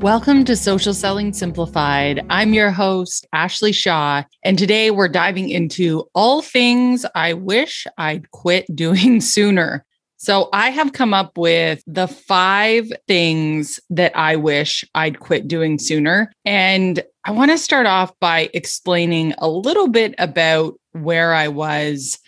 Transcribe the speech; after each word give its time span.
Welcome 0.00 0.44
to 0.44 0.56
Social 0.56 0.92
Selling 0.92 1.32
Simplified. 1.32 2.22
I'm 2.28 2.52
your 2.52 2.70
host, 2.70 3.26
Ashley 3.32 3.72
Shaw, 3.72 4.24
and 4.44 4.58
today 4.58 4.90
we're 4.90 5.08
diving 5.08 5.48
into 5.48 6.04
all 6.14 6.42
things 6.42 7.06
I 7.14 7.32
wish 7.32 7.86
I'd 7.96 8.30
quit 8.30 8.66
doing 8.76 9.22
sooner. 9.22 9.86
So, 10.18 10.50
I 10.52 10.68
have 10.68 10.92
come 10.92 11.14
up 11.14 11.38
with 11.38 11.82
the 11.86 12.06
five 12.08 12.92
things 13.08 13.80
that 13.88 14.12
I 14.14 14.36
wish 14.36 14.84
I'd 14.94 15.20
quit 15.20 15.48
doing 15.48 15.78
sooner. 15.78 16.30
And 16.44 17.02
I 17.24 17.30
want 17.30 17.52
to 17.52 17.58
start 17.58 17.86
off 17.86 18.12
by 18.20 18.50
explaining 18.52 19.32
a 19.38 19.48
little 19.48 19.88
bit 19.88 20.14
about 20.18 20.74
where 20.92 21.32
I 21.32 21.48
was 21.48 22.18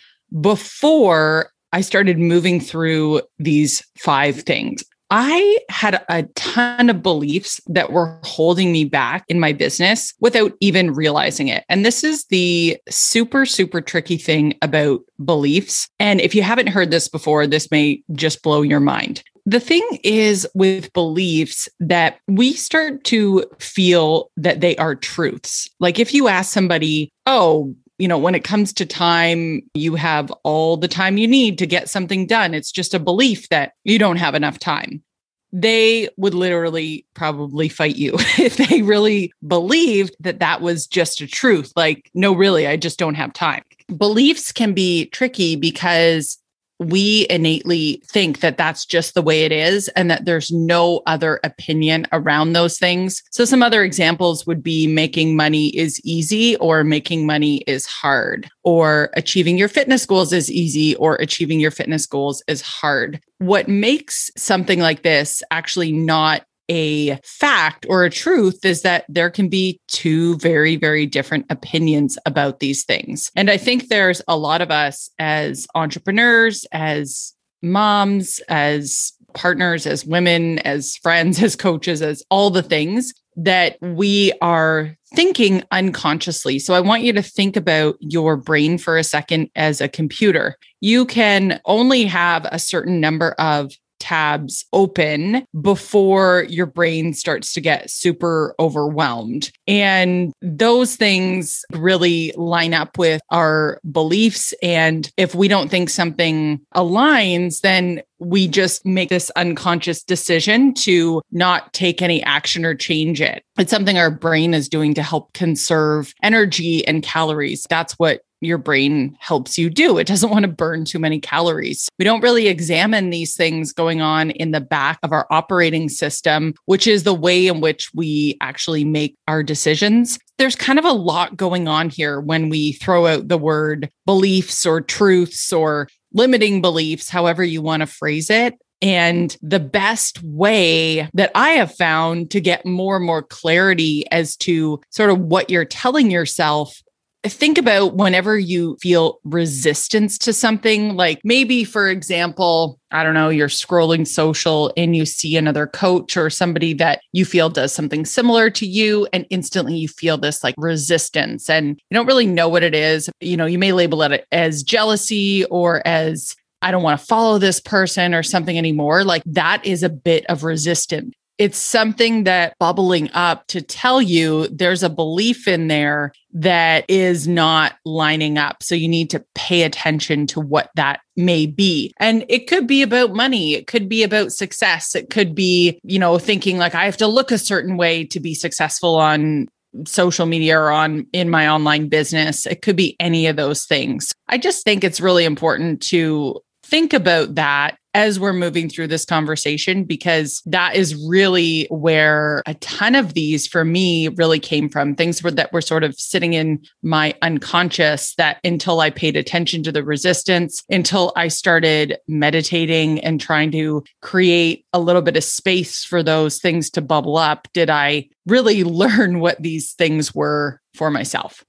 before 0.41 1.51
I 1.71 1.81
started 1.81 2.17
moving 2.17 2.59
through 2.59 3.21
these 3.37 3.85
five 3.99 4.41
things. 4.41 4.83
I 5.11 5.57
had 5.69 6.03
a 6.09 6.23
ton 6.35 6.89
of 6.89 7.01
beliefs 7.01 7.59
that 7.67 7.91
were 7.91 8.19
holding 8.23 8.71
me 8.71 8.85
back 8.85 9.25
in 9.27 9.39
my 9.39 9.53
business 9.53 10.13
without 10.19 10.53
even 10.59 10.93
realizing 10.93 11.47
it. 11.47 11.63
And 11.67 11.83
this 11.83 12.03
is 12.03 12.25
the 12.25 12.77
super, 12.89 13.45
super 13.45 13.81
tricky 13.81 14.17
thing 14.17 14.55
about 14.61 15.01
beliefs. 15.23 15.89
And 15.99 16.21
if 16.21 16.35
you 16.35 16.43
haven't 16.43 16.67
heard 16.67 16.91
this 16.91 17.07
before, 17.07 17.47
this 17.47 17.71
may 17.71 18.03
just 18.13 18.43
blow 18.43 18.61
your 18.61 18.79
mind. 18.79 19.23
The 19.45 19.59
thing 19.59 19.87
is 20.03 20.47
with 20.53 20.93
beliefs 20.93 21.67
that 21.79 22.19
we 22.27 22.53
start 22.53 23.03
to 23.05 23.45
feel 23.57 24.29
that 24.37 24.61
they 24.61 24.75
are 24.75 24.93
truths. 24.93 25.67
Like 25.79 25.97
if 25.97 26.13
you 26.13 26.27
ask 26.27 26.53
somebody, 26.53 27.11
oh, 27.25 27.73
you 27.99 28.07
know, 28.07 28.17
when 28.17 28.33
it 28.33 28.43
comes 28.43 28.73
to 28.73 28.85
time, 28.85 29.61
you 29.73 29.95
have 29.95 30.31
all 30.43 30.77
the 30.77 30.87
time 30.87 31.17
you 31.17 31.27
need 31.27 31.57
to 31.59 31.67
get 31.67 31.89
something 31.89 32.25
done. 32.25 32.53
It's 32.53 32.71
just 32.71 32.93
a 32.93 32.99
belief 32.99 33.49
that 33.49 33.73
you 33.83 33.99
don't 33.99 34.15
have 34.15 34.35
enough 34.35 34.57
time. 34.57 35.03
They 35.51 36.09
would 36.15 36.33
literally 36.33 37.05
probably 37.13 37.69
fight 37.69 37.97
you 37.97 38.13
if 38.37 38.57
they 38.57 38.81
really 38.81 39.33
believed 39.45 40.15
that 40.21 40.39
that 40.39 40.61
was 40.61 40.87
just 40.87 41.21
a 41.21 41.27
truth. 41.27 41.73
Like, 41.75 42.09
no, 42.13 42.33
really, 42.33 42.65
I 42.67 42.77
just 42.77 42.97
don't 42.97 43.15
have 43.15 43.33
time. 43.33 43.63
Beliefs 43.95 44.51
can 44.51 44.73
be 44.73 45.07
tricky 45.07 45.55
because 45.55 46.37
we 46.79 47.27
innately 47.29 48.01
think 48.05 48.39
that 48.39 48.57
that's 48.57 48.85
just 48.85 49.13
the 49.13 49.21
way 49.21 49.43
it 49.43 49.51
is 49.51 49.89
and 49.89 50.09
that 50.09 50.25
there's 50.25 50.51
no 50.51 51.01
other 51.05 51.39
opinion 51.43 52.07
around 52.13 52.53
those 52.53 52.79
things. 52.79 53.21
So, 53.31 53.45
some 53.45 53.61
other 53.61 53.83
examples 53.83 54.47
would 54.47 54.63
be 54.63 54.87
making 54.87 55.35
money 55.35 55.75
is 55.77 55.99
easy 56.05 56.55
or 56.57 56.83
making 56.83 57.25
money 57.25 57.57
is 57.67 57.85
hard, 57.85 58.49
or 58.63 59.09
achieving 59.15 59.57
your 59.57 59.67
fitness 59.67 60.05
goals 60.05 60.31
is 60.31 60.49
easy 60.49 60.95
or 60.95 61.15
achieving 61.15 61.59
your 61.59 61.71
fitness 61.71 62.05
goals 62.05 62.41
is 62.47 62.61
hard. 62.61 63.19
What 63.39 63.67
makes 63.67 64.31
something 64.37 64.79
like 64.79 65.03
this 65.03 65.43
actually 65.51 65.91
not 65.91 66.43
a 66.69 67.17
fact 67.23 67.85
or 67.89 68.03
a 68.03 68.09
truth 68.09 68.63
is 68.63 68.83
that 68.83 69.05
there 69.09 69.29
can 69.29 69.49
be 69.49 69.79
two 69.87 70.37
very, 70.37 70.75
very 70.75 71.05
different 71.05 71.45
opinions 71.49 72.17
about 72.25 72.59
these 72.59 72.85
things. 72.85 73.31
And 73.35 73.49
I 73.49 73.57
think 73.57 73.87
there's 73.87 74.21
a 74.27 74.37
lot 74.37 74.61
of 74.61 74.71
us 74.71 75.09
as 75.19 75.67
entrepreneurs, 75.75 76.65
as 76.71 77.33
moms, 77.61 78.39
as 78.47 79.11
partners, 79.33 79.85
as 79.85 80.05
women, 80.05 80.59
as 80.59 80.95
friends, 80.97 81.41
as 81.43 81.55
coaches, 81.55 82.01
as 82.01 82.23
all 82.29 82.49
the 82.49 82.63
things 82.63 83.13
that 83.35 83.77
we 83.81 84.33
are 84.41 84.95
thinking 85.15 85.63
unconsciously. 85.71 86.59
So 86.59 86.73
I 86.73 86.81
want 86.81 87.03
you 87.03 87.13
to 87.13 87.21
think 87.21 87.55
about 87.55 87.95
your 87.99 88.35
brain 88.35 88.77
for 88.77 88.97
a 88.97 89.03
second 89.03 89.49
as 89.55 89.81
a 89.81 89.87
computer. 89.87 90.55
You 90.81 91.05
can 91.05 91.61
only 91.65 92.05
have 92.05 92.45
a 92.51 92.59
certain 92.59 92.99
number 92.99 93.31
of 93.39 93.71
tabs 93.99 94.65
open 94.73 95.45
before 95.61 96.45
your 96.49 96.65
brain 96.65 97.13
starts 97.13 97.53
to 97.53 97.61
get 97.61 97.89
super 97.89 98.55
overwhelmed. 98.59 99.51
And 99.67 100.33
those 100.41 100.95
things 100.95 101.63
really 101.73 102.33
line 102.35 102.73
up 102.73 102.97
with 102.97 103.21
our 103.29 103.79
beliefs. 103.91 104.53
And 104.61 105.11
if 105.17 105.35
we 105.35 105.47
don't 105.47 105.69
think 105.69 105.89
something 105.89 106.61
aligns, 106.75 107.61
then 107.61 108.01
we 108.19 108.47
just 108.47 108.85
make 108.85 109.09
this 109.09 109.29
unconscious 109.31 110.03
decision 110.03 110.73
to 110.73 111.21
not 111.31 111.71
take 111.73 112.01
any 112.01 112.21
action 112.23 112.65
or 112.65 112.75
change 112.75 113.21
it. 113.21 113.43
It's 113.57 113.71
something 113.71 113.97
our 113.97 114.11
brain 114.11 114.53
is 114.53 114.67
doing 114.69 114.93
to 114.95 115.03
help 115.03 115.33
conserve 115.33 116.13
energy 116.21 116.85
and 116.85 117.01
calories. 117.01 117.65
That's 117.69 117.93
what 117.93 118.21
your 118.41 118.57
brain 118.57 119.17
helps 119.19 119.57
you 119.57 119.69
do. 119.69 119.97
It 119.97 120.07
doesn't 120.07 120.29
want 120.29 120.43
to 120.43 120.51
burn 120.51 120.85
too 120.85 120.99
many 120.99 121.19
calories. 121.19 121.89
We 121.97 122.05
don't 122.05 122.21
really 122.21 122.47
examine 122.47 123.09
these 123.09 123.35
things 123.35 123.73
going 123.73 124.01
on 124.01 124.31
in 124.31 124.51
the 124.51 124.61
back 124.61 124.99
of 125.03 125.11
our 125.11 125.27
operating 125.29 125.89
system, 125.89 126.53
which 126.65 126.87
is 126.87 127.03
the 127.03 127.13
way 127.13 127.47
in 127.47 127.61
which 127.61 127.93
we 127.93 128.37
actually 128.41 128.85
make 128.85 129.15
our 129.27 129.43
decisions. 129.43 130.19
There's 130.37 130.55
kind 130.55 130.79
of 130.79 130.85
a 130.85 130.93
lot 130.93 131.35
going 131.35 131.67
on 131.67 131.89
here 131.89 132.19
when 132.21 132.49
we 132.49 132.73
throw 132.73 133.07
out 133.07 133.27
the 133.27 133.37
word 133.37 133.89
beliefs 134.05 134.65
or 134.65 134.81
truths 134.81 135.51
or 135.51 135.89
limiting 136.13 136.61
beliefs, 136.61 137.09
however 137.09 137.43
you 137.43 137.61
want 137.61 137.81
to 137.81 137.87
phrase 137.87 138.29
it. 138.29 138.55
And 138.81 139.35
the 139.41 139.59
best 139.59 140.23
way 140.23 141.09
that 141.13 141.31
I 141.35 141.49
have 141.51 141.75
found 141.75 142.31
to 142.31 142.39
get 142.39 142.65
more 142.65 142.95
and 142.95 143.05
more 143.05 143.21
clarity 143.21 144.09
as 144.09 144.37
to 144.37 144.79
sort 144.89 145.09
of 145.09 145.19
what 145.19 145.49
you're 145.49 145.65
telling 145.65 146.09
yourself 146.09 146.81
think 147.25 147.57
about 147.57 147.95
whenever 147.95 148.39
you 148.39 148.77
feel 148.81 149.19
resistance 149.25 150.17
to 150.19 150.31
something, 150.31 150.95
like 150.95 151.19
maybe, 151.23 151.65
for 151.65 151.89
example, 151.89 152.79
I 152.91 153.03
don't 153.03 153.13
know, 153.13 153.29
you're 153.29 153.49
scrolling 153.49 154.07
social 154.07 154.71
and 154.77 154.95
you 154.95 155.05
see 155.05 155.35
another 155.35 155.67
coach 155.67 156.15
or 156.15 156.29
somebody 156.29 156.73
that 156.75 157.01
you 157.11 157.25
feel 157.25 157.49
does 157.49 157.73
something 157.73 158.05
similar 158.05 158.49
to 158.51 158.65
you, 158.65 159.07
and 159.11 159.25
instantly 159.29 159.75
you 159.75 159.89
feel 159.89 160.17
this 160.17 160.43
like 160.43 160.55
resistance 160.57 161.49
and 161.49 161.79
you 161.89 161.95
don't 161.95 162.07
really 162.07 162.25
know 162.25 162.47
what 162.47 162.63
it 162.63 162.73
is. 162.73 163.09
You 163.19 163.35
know, 163.35 163.45
you 163.45 163.59
may 163.59 163.73
label 163.73 164.01
it 164.03 164.25
as 164.31 164.63
jealousy 164.63 165.43
or 165.45 165.85
as 165.85 166.35
I 166.61 166.71
don't 166.71 166.83
want 166.83 166.99
to 166.99 167.05
follow 167.05 167.37
this 167.37 167.59
person 167.59 168.13
or 168.13 168.23
something 168.23 168.57
anymore. 168.57 169.03
Like 169.03 169.23
that 169.25 169.65
is 169.65 169.83
a 169.83 169.89
bit 169.89 170.25
of 170.27 170.43
resistance 170.43 171.13
it's 171.39 171.57
something 171.57 172.25
that 172.25 172.53
bubbling 172.59 173.09
up 173.13 173.47
to 173.47 173.61
tell 173.61 174.01
you 174.01 174.47
there's 174.49 174.83
a 174.83 174.89
belief 174.89 175.47
in 175.47 175.69
there 175.69 176.11
that 176.33 176.83
is 176.89 177.29
not 177.29 177.75
lining 177.85 178.37
up. 178.37 178.61
So 178.61 178.75
you 178.75 178.89
need 178.89 179.09
to 179.11 179.25
pay 179.35 179.63
attention 179.63 180.27
to 180.27 180.41
what 180.41 180.69
that 180.75 180.99
may 181.15 181.45
be. 181.45 181.93
And 181.97 182.25
it 182.27 182.47
could 182.47 182.67
be 182.67 182.81
about 182.81 183.13
money. 183.13 183.53
It 183.53 183.67
could 183.67 183.87
be 183.87 184.03
about 184.03 184.33
success. 184.33 184.95
It 184.95 185.09
could 185.09 185.33
be, 185.33 185.79
you 185.83 185.97
know, 185.97 186.19
thinking 186.19 186.57
like 186.57 186.75
I 186.75 186.83
have 186.83 186.97
to 186.97 187.07
look 187.07 187.31
a 187.31 187.37
certain 187.37 187.77
way 187.77 188.03
to 188.07 188.19
be 188.19 188.33
successful 188.33 188.97
on 188.97 189.47
social 189.85 190.25
media 190.25 190.59
or 190.59 190.71
on 190.71 191.07
in 191.13 191.29
my 191.29 191.47
online 191.47 191.87
business. 191.87 192.45
It 192.45 192.61
could 192.61 192.75
be 192.75 192.97
any 192.99 193.27
of 193.27 193.37
those 193.37 193.65
things. 193.65 194.11
I 194.27 194.37
just 194.37 194.65
think 194.65 194.83
it's 194.83 194.99
really 194.99 195.23
important 195.23 195.81
to 195.83 196.41
think 196.63 196.93
about 196.93 197.35
that 197.35 197.77
as 197.93 198.19
we're 198.19 198.33
moving 198.33 198.69
through 198.69 198.87
this 198.87 199.05
conversation 199.05 199.83
because 199.83 200.41
that 200.45 200.75
is 200.75 200.95
really 201.07 201.65
where 201.69 202.43
a 202.45 202.53
ton 202.55 202.95
of 202.95 203.13
these 203.13 203.47
for 203.47 203.65
me 203.65 204.07
really 204.09 204.39
came 204.39 204.69
from 204.69 204.95
things 204.95 205.23
were, 205.23 205.31
that 205.31 205.51
were 205.51 205.61
sort 205.61 205.83
of 205.83 205.95
sitting 205.99 206.33
in 206.33 206.61
my 206.83 207.15
unconscious 207.21 208.13
that 208.15 208.39
until 208.43 208.79
I 208.79 208.89
paid 208.89 209.15
attention 209.15 209.63
to 209.63 209.71
the 209.71 209.83
resistance 209.83 210.63
until 210.69 211.11
I 211.15 211.29
started 211.29 211.97
meditating 212.07 212.99
and 212.99 213.19
trying 213.19 213.51
to 213.51 213.83
create 214.01 214.65
a 214.73 214.79
little 214.79 215.01
bit 215.01 215.17
of 215.17 215.23
space 215.23 215.83
for 215.83 216.03
those 216.03 216.39
things 216.39 216.69
to 216.71 216.81
bubble 216.81 217.17
up 217.17 217.47
did 217.53 217.69
I 217.69 218.09
really 218.27 218.63
learn 218.79 219.19
what 219.19 219.41
these 219.41 219.73
things 219.73 220.13
were 220.13 220.61
for 220.75 220.91
myself 220.91 221.43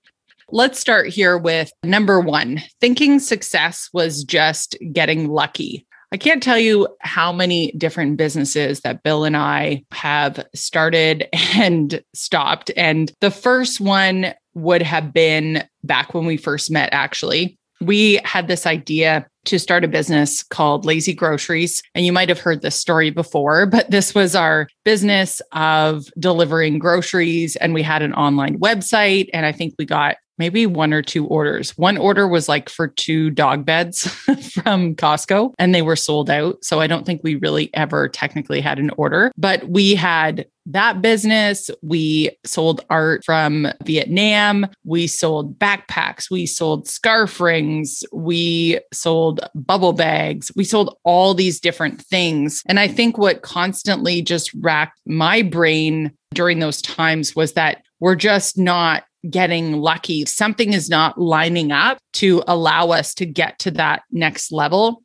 Let's 0.53 0.81
start 0.81 1.07
here 1.11 1.39
with 1.39 1.71
number 1.85 2.19
one 2.19 2.61
thinking 2.81 3.21
success 3.21 3.89
was 3.93 4.25
just 4.25 4.77
getting 4.93 5.29
lucky. 5.29 5.87
I 6.13 6.17
can't 6.17 6.43
tell 6.43 6.59
you 6.59 6.89
how 7.01 7.33
many 7.33 7.71
different 7.73 8.17
businesses 8.17 8.81
that 8.81 9.03
Bill 9.03 9.25
and 9.25 9.37
I 9.37 9.85
have 9.93 10.45
started 10.55 11.29
and 11.33 12.03
stopped. 12.15 12.71
And 12.77 13.13
the 13.21 13.31
first 13.31 13.81
one 13.81 14.35
would 14.55 14.83
have 14.83 15.13
been 15.13 15.65
back 15.85 16.13
when 16.13 16.27
we 16.27 16.37
first 16.37 16.71
met, 16.71 16.89
actually. 16.93 17.57
We 17.81 18.21
had 18.25 18.49
this 18.49 18.67
idea 18.67 19.27
to 19.47 19.59
start 19.59 19.85
a 19.85 19.89
business 19.89 20.43
called 20.43 20.85
Lazy 20.85 21.15
Groceries. 21.15 21.83
And 21.95 22.05
you 22.05 22.13
might 22.13 22.29
have 22.29 22.41
heard 22.41 22.61
this 22.61 22.77
story 22.77 23.09
before, 23.11 23.65
but 23.65 23.91
this 23.91 24.15
was 24.15 24.35
our 24.35 24.69
business 24.85 25.41
of 25.53 26.05
delivering 26.19 26.79
groceries. 26.79 27.57
And 27.57 27.73
we 27.73 27.83
had 27.83 28.03
an 28.03 28.13
online 28.13 28.59
website. 28.59 29.31
And 29.33 29.47
I 29.47 29.53
think 29.53 29.75
we 29.79 29.87
got 29.87 30.17
maybe 30.41 30.65
one 30.65 30.95
or 30.95 31.03
two 31.03 31.27
orders. 31.27 31.77
One 31.77 31.99
order 31.99 32.27
was 32.27 32.49
like 32.49 32.71
for 32.71 32.89
two 32.89 33.29
dog 33.29 33.67
beds 33.67 34.07
from 34.65 34.97
Costco 34.97 35.53
and 35.59 35.75
they 35.75 35.83
were 35.83 35.97
sold 35.97 36.31
out. 36.31 36.65
So 36.65 36.81
I 36.81 36.87
don't 36.87 37.05
think 37.05 37.21
we 37.23 37.35
really 37.37 37.69
ever 37.75 38.09
technically 38.09 38.63
had 38.63 38.79
an 38.79 38.91
order, 38.97 39.31
but 39.37 39.69
we 39.69 39.95
had 39.95 40.47
that 40.67 41.03
business. 41.03 41.71
We 41.83 42.31
sold 42.47 42.85
art 42.89 43.23
from 43.25 43.69
Vietnam. 43.85 44.67
We 44.85 45.07
sold 45.07 45.59
backpacks. 45.59 46.31
We 46.31 46.47
sold 46.47 46.89
scarf 46.89 47.39
rings. 47.39 48.03
We 48.13 48.81
sold 48.95 49.41
bubble 49.55 49.93
bags. 49.93 50.51
We 50.57 50.65
sold 50.65 50.97
all 51.05 51.35
these 51.35 51.61
different 51.61 52.01
things. 52.01 52.63
And 52.67 52.81
I 52.81 52.89
think 52.89 53.19
what 53.19 53.43
constantly 53.43 54.23
just 54.23 54.55
racked 54.55 54.99
my 55.07 55.43
brain 55.43 56.13
during 56.33 56.61
those 56.61 56.81
times 56.81 57.37
was 57.37 57.53
that 57.55 57.83
we're 57.99 58.17
just 58.17 58.57
not 58.57 59.05
getting 59.29 59.81
lucky. 59.81 60.25
Something 60.25 60.73
is 60.73 60.89
not 60.89 61.19
lining 61.21 61.73
up 61.73 61.99
to 62.15 62.43
allow 62.47 62.91
us 62.91 63.15
to 63.15 63.27
get 63.27 63.59
to 63.61 63.71
that 63.73 64.03
next 64.11 64.53
level. 64.53 65.03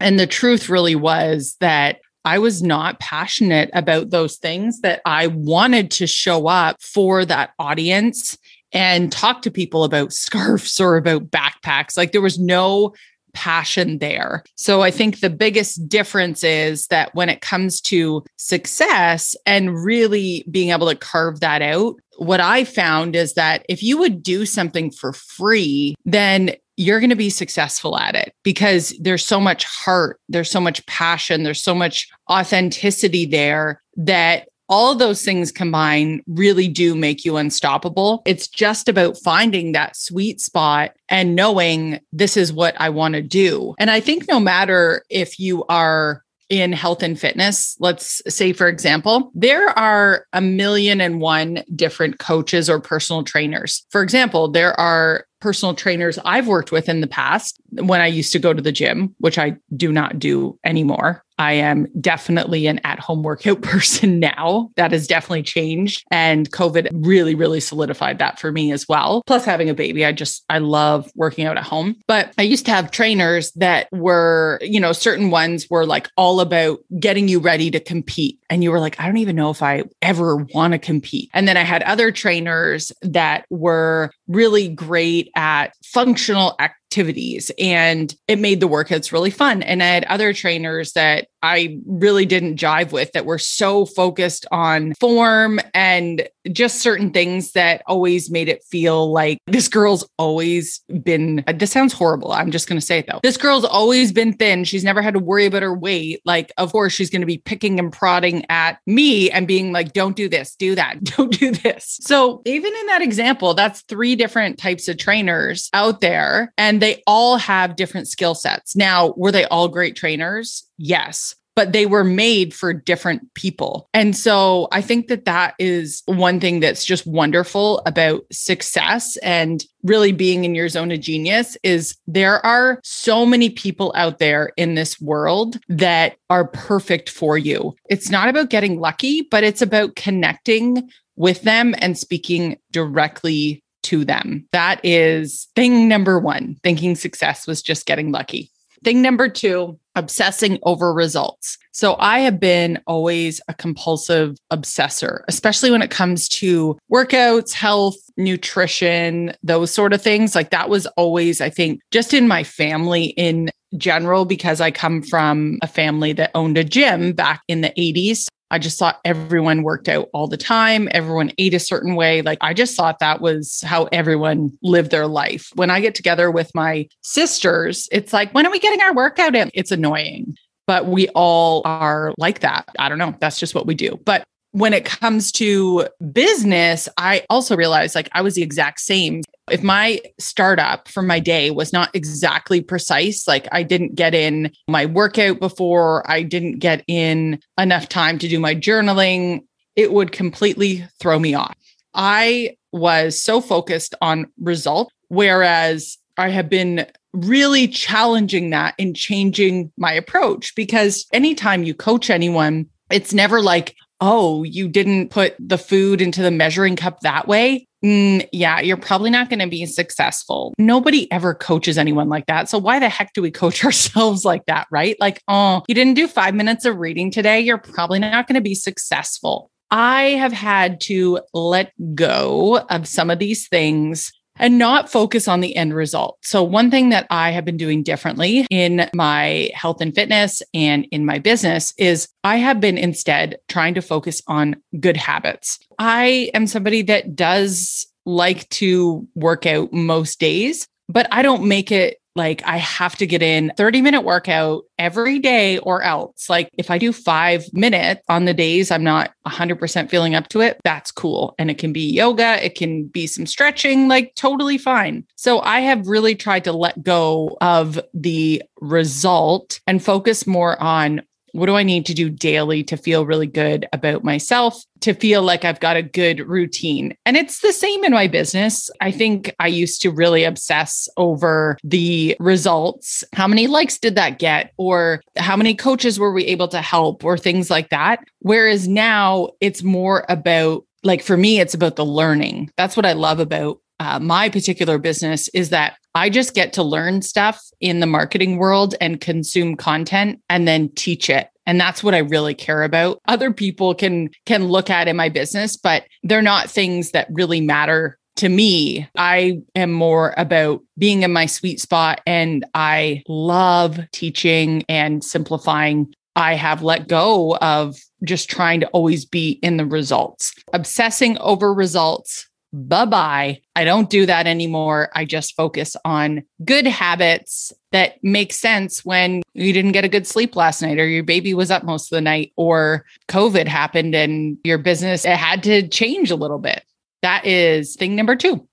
And 0.00 0.18
the 0.18 0.26
truth 0.26 0.68
really 0.68 0.94
was 0.94 1.56
that 1.60 1.98
I 2.24 2.38
was 2.38 2.62
not 2.62 3.00
passionate 3.00 3.70
about 3.72 4.10
those 4.10 4.36
things, 4.36 4.80
that 4.80 5.00
I 5.04 5.28
wanted 5.28 5.90
to 5.92 6.06
show 6.06 6.46
up 6.46 6.82
for 6.82 7.24
that 7.24 7.50
audience 7.58 8.36
and 8.72 9.10
talk 9.10 9.42
to 9.42 9.50
people 9.50 9.84
about 9.84 10.12
scarves 10.12 10.78
or 10.80 10.96
about 10.96 11.30
backpacks. 11.30 11.96
Like 11.96 12.12
there 12.12 12.20
was 12.20 12.38
no 12.38 12.94
passion 13.32 13.98
there. 13.98 14.42
So 14.56 14.82
I 14.82 14.90
think 14.90 15.20
the 15.20 15.30
biggest 15.30 15.88
difference 15.88 16.44
is 16.44 16.86
that 16.88 17.14
when 17.14 17.28
it 17.28 17.40
comes 17.40 17.80
to 17.82 18.24
success 18.36 19.36
and 19.46 19.82
really 19.82 20.44
being 20.50 20.70
able 20.70 20.88
to 20.88 20.96
carve 20.96 21.40
that 21.40 21.62
out, 21.62 21.96
what 22.18 22.40
I 22.40 22.64
found 22.64 23.14
is 23.14 23.34
that 23.34 23.64
if 23.68 23.82
you 23.82 23.98
would 23.98 24.22
do 24.22 24.44
something 24.44 24.90
for 24.90 25.12
free, 25.12 25.94
then 26.04 26.54
you're 26.76 27.00
going 27.00 27.10
to 27.10 27.16
be 27.16 27.30
successful 27.30 27.98
at 27.98 28.14
it 28.14 28.32
because 28.44 28.96
there's 29.00 29.24
so 29.24 29.40
much 29.40 29.64
heart, 29.64 30.20
there's 30.28 30.50
so 30.50 30.60
much 30.60 30.84
passion, 30.86 31.42
there's 31.42 31.62
so 31.62 31.74
much 31.74 32.08
authenticity 32.30 33.26
there 33.26 33.82
that 33.96 34.48
all 34.68 34.92
of 34.92 34.98
those 34.98 35.24
things 35.24 35.50
combined 35.50 36.22
really 36.26 36.68
do 36.68 36.94
make 36.94 37.24
you 37.24 37.36
unstoppable. 37.36 38.22
It's 38.26 38.46
just 38.46 38.88
about 38.88 39.16
finding 39.18 39.72
that 39.72 39.96
sweet 39.96 40.40
spot 40.40 40.92
and 41.08 41.34
knowing 41.34 42.00
this 42.12 42.36
is 42.36 42.52
what 42.52 42.74
I 42.78 42.90
want 42.90 43.14
to 43.14 43.22
do. 43.22 43.74
And 43.78 43.90
I 43.90 44.00
think 44.00 44.28
no 44.28 44.38
matter 44.38 45.02
if 45.08 45.38
you 45.38 45.64
are 45.68 46.22
in 46.48 46.72
health 46.72 47.02
and 47.02 47.18
fitness, 47.20 47.76
let's 47.78 48.22
say, 48.26 48.52
for 48.52 48.68
example, 48.68 49.30
there 49.34 49.68
are 49.78 50.26
a 50.32 50.40
million 50.40 51.00
and 51.00 51.20
one 51.20 51.62
different 51.74 52.18
coaches 52.18 52.70
or 52.70 52.80
personal 52.80 53.22
trainers. 53.22 53.84
For 53.90 54.02
example, 54.02 54.48
there 54.50 54.78
are 54.80 55.26
personal 55.40 55.74
trainers 55.74 56.18
I've 56.24 56.48
worked 56.48 56.72
with 56.72 56.88
in 56.88 57.00
the 57.00 57.06
past 57.06 57.60
when 57.72 58.00
I 58.00 58.06
used 58.06 58.32
to 58.32 58.38
go 58.38 58.54
to 58.54 58.62
the 58.62 58.72
gym, 58.72 59.14
which 59.18 59.38
I 59.38 59.56
do 59.76 59.92
not 59.92 60.18
do 60.18 60.58
anymore. 60.64 61.22
I 61.38 61.52
am 61.52 61.86
definitely 62.00 62.66
an 62.66 62.80
at 62.84 62.98
home 62.98 63.22
workout 63.22 63.62
person 63.62 64.20
now. 64.20 64.70
That 64.76 64.92
has 64.92 65.06
definitely 65.06 65.42
changed. 65.42 66.04
And 66.10 66.50
COVID 66.50 66.88
really, 66.92 67.34
really 67.34 67.60
solidified 67.60 68.18
that 68.18 68.38
for 68.38 68.52
me 68.52 68.72
as 68.72 68.88
well. 68.88 69.22
Plus, 69.26 69.44
having 69.44 69.70
a 69.70 69.74
baby, 69.74 70.04
I 70.04 70.12
just, 70.12 70.44
I 70.50 70.58
love 70.58 71.10
working 71.14 71.46
out 71.46 71.56
at 71.56 71.64
home. 71.64 71.96
But 72.06 72.32
I 72.38 72.42
used 72.42 72.66
to 72.66 72.72
have 72.72 72.90
trainers 72.90 73.52
that 73.52 73.88
were, 73.92 74.58
you 74.62 74.80
know, 74.80 74.92
certain 74.92 75.30
ones 75.30 75.68
were 75.70 75.86
like 75.86 76.10
all 76.16 76.40
about 76.40 76.80
getting 76.98 77.28
you 77.28 77.38
ready 77.38 77.70
to 77.70 77.80
compete. 77.80 78.38
And 78.50 78.62
you 78.62 78.70
were 78.70 78.80
like, 78.80 78.98
I 79.00 79.06
don't 79.06 79.18
even 79.18 79.36
know 79.36 79.50
if 79.50 79.62
I 79.62 79.84
ever 80.02 80.36
want 80.54 80.72
to 80.72 80.78
compete. 80.78 81.30
And 81.34 81.46
then 81.46 81.56
I 81.56 81.62
had 81.62 81.82
other 81.82 82.10
trainers 82.10 82.92
that 83.02 83.46
were 83.50 84.10
really 84.26 84.68
great 84.68 85.30
at 85.34 85.72
functional 85.84 86.56
activities 86.88 87.50
and 87.58 88.14
it 88.28 88.38
made 88.38 88.60
the 88.60 88.68
workouts 88.68 89.12
really 89.12 89.30
fun. 89.30 89.62
And 89.62 89.82
I 89.82 89.86
had 89.86 90.04
other 90.04 90.32
trainers 90.32 90.94
that 90.94 91.28
I 91.42 91.78
really 91.86 92.26
didn't 92.26 92.56
jive 92.56 92.92
with 92.92 93.12
that 93.12 93.26
were 93.26 93.38
so 93.38 93.86
focused 93.86 94.46
on 94.50 94.94
form 94.94 95.60
and 95.74 96.28
just 96.50 96.80
certain 96.80 97.10
things 97.10 97.52
that 97.52 97.82
always 97.86 98.30
made 98.30 98.48
it 98.48 98.64
feel 98.64 99.12
like 99.12 99.38
this 99.46 99.68
girl's 99.68 100.08
always 100.18 100.80
been, 101.02 101.44
uh, 101.46 101.52
this 101.52 101.70
sounds 101.70 101.92
horrible. 101.92 102.32
I'm 102.32 102.50
just 102.50 102.68
going 102.68 102.80
to 102.80 102.84
say 102.84 102.98
it 102.98 103.06
though. 103.06 103.20
This 103.22 103.36
girl's 103.36 103.64
always 103.64 104.12
been 104.12 104.32
thin. 104.32 104.64
She's 104.64 104.84
never 104.84 105.02
had 105.02 105.14
to 105.14 105.20
worry 105.20 105.46
about 105.46 105.62
her 105.62 105.74
weight. 105.74 106.20
Like, 106.24 106.52
of 106.56 106.72
course, 106.72 106.92
she's 106.92 107.10
going 107.10 107.20
to 107.20 107.26
be 107.26 107.38
picking 107.38 107.78
and 107.78 107.92
prodding 107.92 108.44
at 108.48 108.78
me 108.86 109.30
and 109.30 109.46
being 109.46 109.72
like, 109.72 109.92
don't 109.92 110.16
do 110.16 110.28
this, 110.28 110.54
do 110.56 110.74
that, 110.74 111.02
don't 111.04 111.38
do 111.38 111.52
this. 111.52 111.98
So, 112.02 112.42
even 112.44 112.72
in 112.74 112.86
that 112.86 113.02
example, 113.02 113.54
that's 113.54 113.82
three 113.82 114.16
different 114.16 114.58
types 114.58 114.88
of 114.88 114.96
trainers 114.98 115.68
out 115.72 116.00
there, 116.00 116.52
and 116.56 116.80
they 116.80 117.02
all 117.06 117.36
have 117.36 117.76
different 117.76 118.08
skill 118.08 118.34
sets. 118.34 118.74
Now, 118.74 119.14
were 119.16 119.32
they 119.32 119.44
all 119.46 119.68
great 119.68 119.96
trainers? 119.96 120.67
Yes 120.78 121.34
but 121.58 121.72
they 121.72 121.86
were 121.86 122.04
made 122.04 122.54
for 122.54 122.72
different 122.72 123.34
people. 123.34 123.88
And 123.92 124.16
so 124.16 124.68
I 124.70 124.80
think 124.80 125.08
that 125.08 125.24
that 125.24 125.56
is 125.58 126.04
one 126.06 126.38
thing 126.38 126.60
that's 126.60 126.84
just 126.84 127.04
wonderful 127.04 127.82
about 127.84 128.24
success 128.30 129.16
and 129.24 129.64
really 129.82 130.12
being 130.12 130.44
in 130.44 130.54
your 130.54 130.68
zone 130.68 130.92
of 130.92 131.00
genius 131.00 131.56
is 131.64 131.96
there 132.06 132.46
are 132.46 132.78
so 132.84 133.26
many 133.26 133.50
people 133.50 133.92
out 133.96 134.20
there 134.20 134.52
in 134.56 134.76
this 134.76 135.00
world 135.00 135.58
that 135.68 136.16
are 136.30 136.46
perfect 136.46 137.10
for 137.10 137.36
you. 137.36 137.74
It's 137.90 138.08
not 138.08 138.28
about 138.28 138.50
getting 138.50 138.78
lucky, 138.78 139.22
but 139.22 139.42
it's 139.42 139.60
about 139.60 139.96
connecting 139.96 140.88
with 141.16 141.42
them 141.42 141.74
and 141.78 141.98
speaking 141.98 142.56
directly 142.70 143.64
to 143.82 144.04
them. 144.04 144.46
That 144.52 144.80
is 144.84 145.48
thing 145.56 145.88
number 145.88 146.20
one. 146.20 146.56
Thinking 146.62 146.94
success 146.94 147.48
was 147.48 147.62
just 147.62 147.84
getting 147.84 148.12
lucky. 148.12 148.52
Thing 148.84 149.02
number 149.02 149.28
two, 149.28 149.78
obsessing 149.94 150.58
over 150.62 150.92
results. 150.92 151.58
So 151.72 151.96
I 151.98 152.20
have 152.20 152.38
been 152.38 152.80
always 152.86 153.40
a 153.48 153.54
compulsive 153.54 154.36
obsessor, 154.52 155.22
especially 155.28 155.70
when 155.70 155.82
it 155.82 155.90
comes 155.90 156.28
to 156.30 156.78
workouts, 156.92 157.52
health, 157.52 157.96
nutrition, 158.16 159.34
those 159.42 159.72
sort 159.72 159.92
of 159.92 160.00
things. 160.00 160.34
Like 160.34 160.50
that 160.50 160.68
was 160.68 160.86
always, 160.96 161.40
I 161.40 161.50
think, 161.50 161.80
just 161.90 162.14
in 162.14 162.28
my 162.28 162.44
family 162.44 163.06
in 163.16 163.50
general, 163.76 164.24
because 164.24 164.60
I 164.60 164.70
come 164.70 165.02
from 165.02 165.58
a 165.62 165.66
family 165.66 166.12
that 166.14 166.30
owned 166.34 166.56
a 166.56 166.64
gym 166.64 167.12
back 167.12 167.42
in 167.48 167.60
the 167.60 167.70
80s. 167.70 168.28
I 168.50 168.58
just 168.58 168.78
thought 168.78 169.00
everyone 169.04 169.62
worked 169.62 169.88
out 169.88 170.08
all 170.12 170.26
the 170.26 170.36
time. 170.36 170.88
Everyone 170.92 171.32
ate 171.38 171.54
a 171.54 171.60
certain 171.60 171.94
way. 171.94 172.22
Like 172.22 172.38
I 172.40 172.54
just 172.54 172.76
thought 172.76 172.98
that 173.00 173.20
was 173.20 173.62
how 173.64 173.84
everyone 173.92 174.56
lived 174.62 174.90
their 174.90 175.06
life. 175.06 175.50
When 175.54 175.70
I 175.70 175.80
get 175.80 175.94
together 175.94 176.30
with 176.30 176.54
my 176.54 176.88
sisters, 177.02 177.88
it's 177.92 178.12
like, 178.12 178.32
when 178.32 178.46
are 178.46 178.50
we 178.50 178.58
getting 178.58 178.80
our 178.80 178.94
workout 178.94 179.34
in? 179.34 179.50
It's 179.54 179.70
annoying, 179.70 180.36
but 180.66 180.86
we 180.86 181.08
all 181.10 181.62
are 181.64 182.14
like 182.18 182.40
that. 182.40 182.68
I 182.78 182.88
don't 182.88 182.98
know. 182.98 183.14
That's 183.20 183.38
just 183.38 183.54
what 183.54 183.66
we 183.66 183.74
do. 183.74 184.00
But 184.04 184.24
when 184.52 184.72
it 184.72 184.84
comes 184.84 185.30
to 185.32 185.86
business, 186.12 186.88
I 186.96 187.24
also 187.28 187.54
realized 187.54 187.94
like 187.94 188.08
I 188.12 188.22
was 188.22 188.34
the 188.34 188.42
exact 188.42 188.80
same. 188.80 189.22
If 189.50 189.62
my 189.62 190.00
startup 190.18 190.88
for 190.88 191.02
my 191.02 191.20
day 191.20 191.50
was 191.50 191.72
not 191.72 191.94
exactly 191.94 192.60
precise, 192.60 193.26
like 193.26 193.48
I 193.52 193.62
didn't 193.62 193.94
get 193.94 194.14
in 194.14 194.52
my 194.68 194.86
workout 194.86 195.40
before, 195.40 196.08
I 196.10 196.22
didn't 196.22 196.58
get 196.58 196.84
in 196.86 197.40
enough 197.58 197.88
time 197.88 198.18
to 198.18 198.28
do 198.28 198.38
my 198.38 198.54
journaling, 198.54 199.44
it 199.76 199.92
would 199.92 200.12
completely 200.12 200.86
throw 201.00 201.18
me 201.18 201.34
off. 201.34 201.56
I 201.94 202.56
was 202.72 203.20
so 203.20 203.40
focused 203.40 203.94
on 204.00 204.26
result, 204.40 204.92
whereas 205.08 205.98
I 206.16 206.28
have 206.30 206.48
been 206.48 206.86
really 207.12 207.68
challenging 207.68 208.50
that 208.50 208.74
and 208.78 208.94
changing 208.94 209.72
my 209.76 209.92
approach 209.92 210.54
because 210.54 211.06
anytime 211.12 211.64
you 211.64 211.74
coach 211.74 212.10
anyone, 212.10 212.66
it's 212.90 213.14
never 213.14 213.40
like, 213.40 213.74
oh, 214.00 214.42
you 214.44 214.68
didn't 214.68 215.10
put 215.10 215.34
the 215.38 215.58
food 215.58 216.00
into 216.00 216.22
the 216.22 216.30
measuring 216.30 216.76
cup 216.76 217.00
that 217.00 217.26
way. 217.26 217.66
Mm, 217.84 218.28
yeah, 218.32 218.60
you're 218.60 218.76
probably 218.76 219.10
not 219.10 219.28
going 219.28 219.38
to 219.38 219.46
be 219.46 219.64
successful. 219.66 220.52
Nobody 220.58 221.10
ever 221.12 221.34
coaches 221.34 221.78
anyone 221.78 222.08
like 222.08 222.26
that. 222.26 222.48
So 222.48 222.58
why 222.58 222.78
the 222.78 222.88
heck 222.88 223.12
do 223.12 223.22
we 223.22 223.30
coach 223.30 223.64
ourselves 223.64 224.24
like 224.24 224.46
that, 224.46 224.66
right? 224.70 224.96
Like, 225.00 225.22
oh, 225.28 225.62
you 225.68 225.74
didn't 225.74 225.94
do 225.94 226.08
five 226.08 226.34
minutes 226.34 226.64
of 226.64 226.76
reading 226.76 227.10
today. 227.10 227.40
You're 227.40 227.58
probably 227.58 227.98
not 227.98 228.26
going 228.26 228.34
to 228.34 228.40
be 228.40 228.54
successful. 228.54 229.50
I 229.70 230.02
have 230.02 230.32
had 230.32 230.80
to 230.82 231.20
let 231.34 231.72
go 231.94 232.60
of 232.70 232.88
some 232.88 233.10
of 233.10 233.18
these 233.18 233.48
things 233.48 234.12
and 234.38 234.58
not 234.58 234.90
focus 234.90 235.28
on 235.28 235.40
the 235.40 235.54
end 235.56 235.74
result. 235.74 236.18
So, 236.22 236.42
one 236.42 236.70
thing 236.70 236.90
that 236.90 237.06
I 237.10 237.30
have 237.30 237.44
been 237.44 237.56
doing 237.56 237.82
differently 237.82 238.46
in 238.50 238.88
my 238.94 239.50
health 239.54 239.80
and 239.80 239.94
fitness 239.94 240.42
and 240.54 240.86
in 240.90 241.04
my 241.04 241.18
business 241.18 241.74
is 241.78 242.08
I 242.24 242.36
have 242.36 242.60
been 242.60 242.78
instead 242.78 243.38
trying 243.48 243.74
to 243.74 243.82
focus 243.82 244.22
on 244.26 244.56
good 244.80 244.96
habits. 244.96 245.58
I 245.78 246.30
am 246.34 246.46
somebody 246.46 246.82
that 246.82 247.14
does 247.14 247.86
like 248.06 248.48
to 248.48 249.06
work 249.14 249.46
out 249.46 249.72
most 249.72 250.18
days, 250.18 250.66
but 250.88 251.06
I 251.12 251.22
don't 251.22 251.46
make 251.46 251.70
it 251.70 251.98
like 252.18 252.42
I 252.44 252.58
have 252.58 252.96
to 252.96 253.06
get 253.06 253.22
in 253.22 253.52
30 253.56 253.80
minute 253.80 254.02
workout 254.02 254.64
every 254.78 255.18
day 255.18 255.58
or 255.58 255.82
else. 255.82 256.28
Like 256.28 256.50
if 256.58 256.70
I 256.70 256.76
do 256.76 256.92
five 256.92 257.50
minutes 257.54 258.02
on 258.08 258.26
the 258.26 258.34
days 258.34 258.70
I'm 258.70 258.84
not 258.84 259.12
100% 259.26 259.88
feeling 259.88 260.14
up 260.14 260.28
to 260.28 260.40
it, 260.40 260.60
that's 260.64 260.90
cool. 260.90 261.34
And 261.38 261.50
it 261.50 261.56
can 261.56 261.72
be 261.72 261.90
yoga, 261.90 262.44
it 262.44 262.54
can 262.54 262.88
be 262.88 263.06
some 263.06 263.24
stretching, 263.24 263.88
like 263.88 264.14
totally 264.16 264.58
fine. 264.58 265.06
So 265.16 265.40
I 265.40 265.60
have 265.60 265.88
really 265.88 266.14
tried 266.14 266.44
to 266.44 266.52
let 266.52 266.82
go 266.82 267.38
of 267.40 267.80
the 267.94 268.42
result 268.60 269.60
and 269.66 269.82
focus 269.82 270.26
more 270.26 270.60
on 270.62 271.02
what 271.38 271.46
do 271.46 271.54
I 271.54 271.62
need 271.62 271.86
to 271.86 271.94
do 271.94 272.10
daily 272.10 272.62
to 272.64 272.76
feel 272.76 273.06
really 273.06 273.26
good 273.26 273.66
about 273.72 274.04
myself, 274.04 274.62
to 274.80 274.94
feel 274.94 275.22
like 275.22 275.44
I've 275.44 275.60
got 275.60 275.76
a 275.76 275.82
good 275.82 276.20
routine? 276.20 276.94
And 277.06 277.16
it's 277.16 277.40
the 277.40 277.52
same 277.52 277.84
in 277.84 277.92
my 277.92 278.06
business. 278.06 278.70
I 278.80 278.90
think 278.90 279.34
I 279.38 279.46
used 279.46 279.80
to 279.82 279.90
really 279.90 280.24
obsess 280.24 280.88
over 280.96 281.56
the 281.64 282.16
results. 282.20 283.04
How 283.14 283.28
many 283.28 283.46
likes 283.46 283.78
did 283.78 283.94
that 283.94 284.18
get? 284.18 284.52
Or 284.56 285.02
how 285.16 285.36
many 285.36 285.54
coaches 285.54 285.98
were 285.98 286.12
we 286.12 286.24
able 286.26 286.48
to 286.48 286.60
help? 286.60 287.04
Or 287.04 287.16
things 287.16 287.50
like 287.50 287.70
that. 287.70 288.00
Whereas 288.20 288.68
now 288.68 289.30
it's 289.40 289.62
more 289.62 290.04
about 290.08 290.64
like 290.84 291.02
for 291.02 291.16
me, 291.16 291.40
it's 291.40 291.54
about 291.54 291.76
the 291.76 291.84
learning. 291.84 292.50
That's 292.56 292.76
what 292.76 292.86
I 292.86 292.92
love 292.92 293.18
about 293.18 293.60
uh, 293.80 293.98
my 293.98 294.28
particular 294.28 294.78
business 294.78 295.28
is 295.28 295.50
that 295.50 295.76
I 295.94 296.10
just 296.10 296.34
get 296.34 296.52
to 296.54 296.62
learn 296.62 297.02
stuff 297.02 297.42
in 297.60 297.80
the 297.80 297.86
marketing 297.86 298.38
world 298.38 298.74
and 298.80 299.00
consume 299.00 299.56
content 299.56 300.20
and 300.28 300.46
then 300.46 300.70
teach 300.74 301.10
it. 301.10 301.28
And 301.46 301.58
that's 301.60 301.82
what 301.82 301.94
I 301.94 301.98
really 301.98 302.34
care 302.34 302.62
about. 302.62 303.00
Other 303.08 303.32
people 303.32 303.74
can 303.74 304.10
can 304.26 304.48
look 304.48 304.70
at 304.70 304.86
in 304.86 304.96
my 304.96 305.08
business, 305.08 305.56
but 305.56 305.84
they're 306.02 306.22
not 306.22 306.50
things 306.50 306.90
that 306.90 307.08
really 307.10 307.40
matter 307.40 307.98
to 308.16 308.28
me. 308.28 308.88
I 308.96 309.40
am 309.54 309.72
more 309.72 310.12
about 310.16 310.60
being 310.76 311.04
in 311.04 311.12
my 311.12 311.26
sweet 311.26 311.60
spot 311.60 312.00
and 312.06 312.44
I 312.52 313.02
love 313.08 313.78
teaching 313.92 314.64
and 314.68 315.02
simplifying 315.02 315.94
I 316.16 316.34
have 316.34 316.62
let 316.62 316.88
go 316.88 317.36
of 317.36 317.76
just 318.04 318.28
trying 318.28 318.60
to 318.60 318.68
always 318.68 319.04
be 319.04 319.38
in 319.42 319.56
the 319.56 319.64
results, 319.64 320.34
obsessing 320.52 321.16
over 321.18 321.54
results 321.54 322.27
bye 322.52 322.84
bye. 322.84 323.40
I 323.54 323.64
don't 323.64 323.90
do 323.90 324.06
that 324.06 324.26
anymore. 324.26 324.90
I 324.94 325.04
just 325.04 325.36
focus 325.36 325.76
on 325.84 326.22
good 326.44 326.66
habits 326.66 327.52
that 327.72 328.02
make 328.02 328.32
sense 328.32 328.84
when 328.84 329.22
you 329.34 329.52
didn't 329.52 329.72
get 329.72 329.84
a 329.84 329.88
good 329.88 330.06
sleep 330.06 330.36
last 330.36 330.62
night 330.62 330.78
or 330.78 330.86
your 330.86 331.04
baby 331.04 331.34
was 331.34 331.50
up 331.50 331.64
most 331.64 331.92
of 331.92 331.96
the 331.96 332.00
night 332.00 332.32
or 332.36 332.84
COVID 333.08 333.46
happened 333.46 333.94
and 333.94 334.38
your 334.44 334.58
business 334.58 335.04
it 335.04 335.16
had 335.16 335.42
to 335.44 335.68
change 335.68 336.10
a 336.10 336.16
little 336.16 336.38
bit. 336.38 336.64
That 337.02 337.26
is 337.26 337.76
thing 337.76 337.94
number 337.94 338.16
two. 338.16 338.46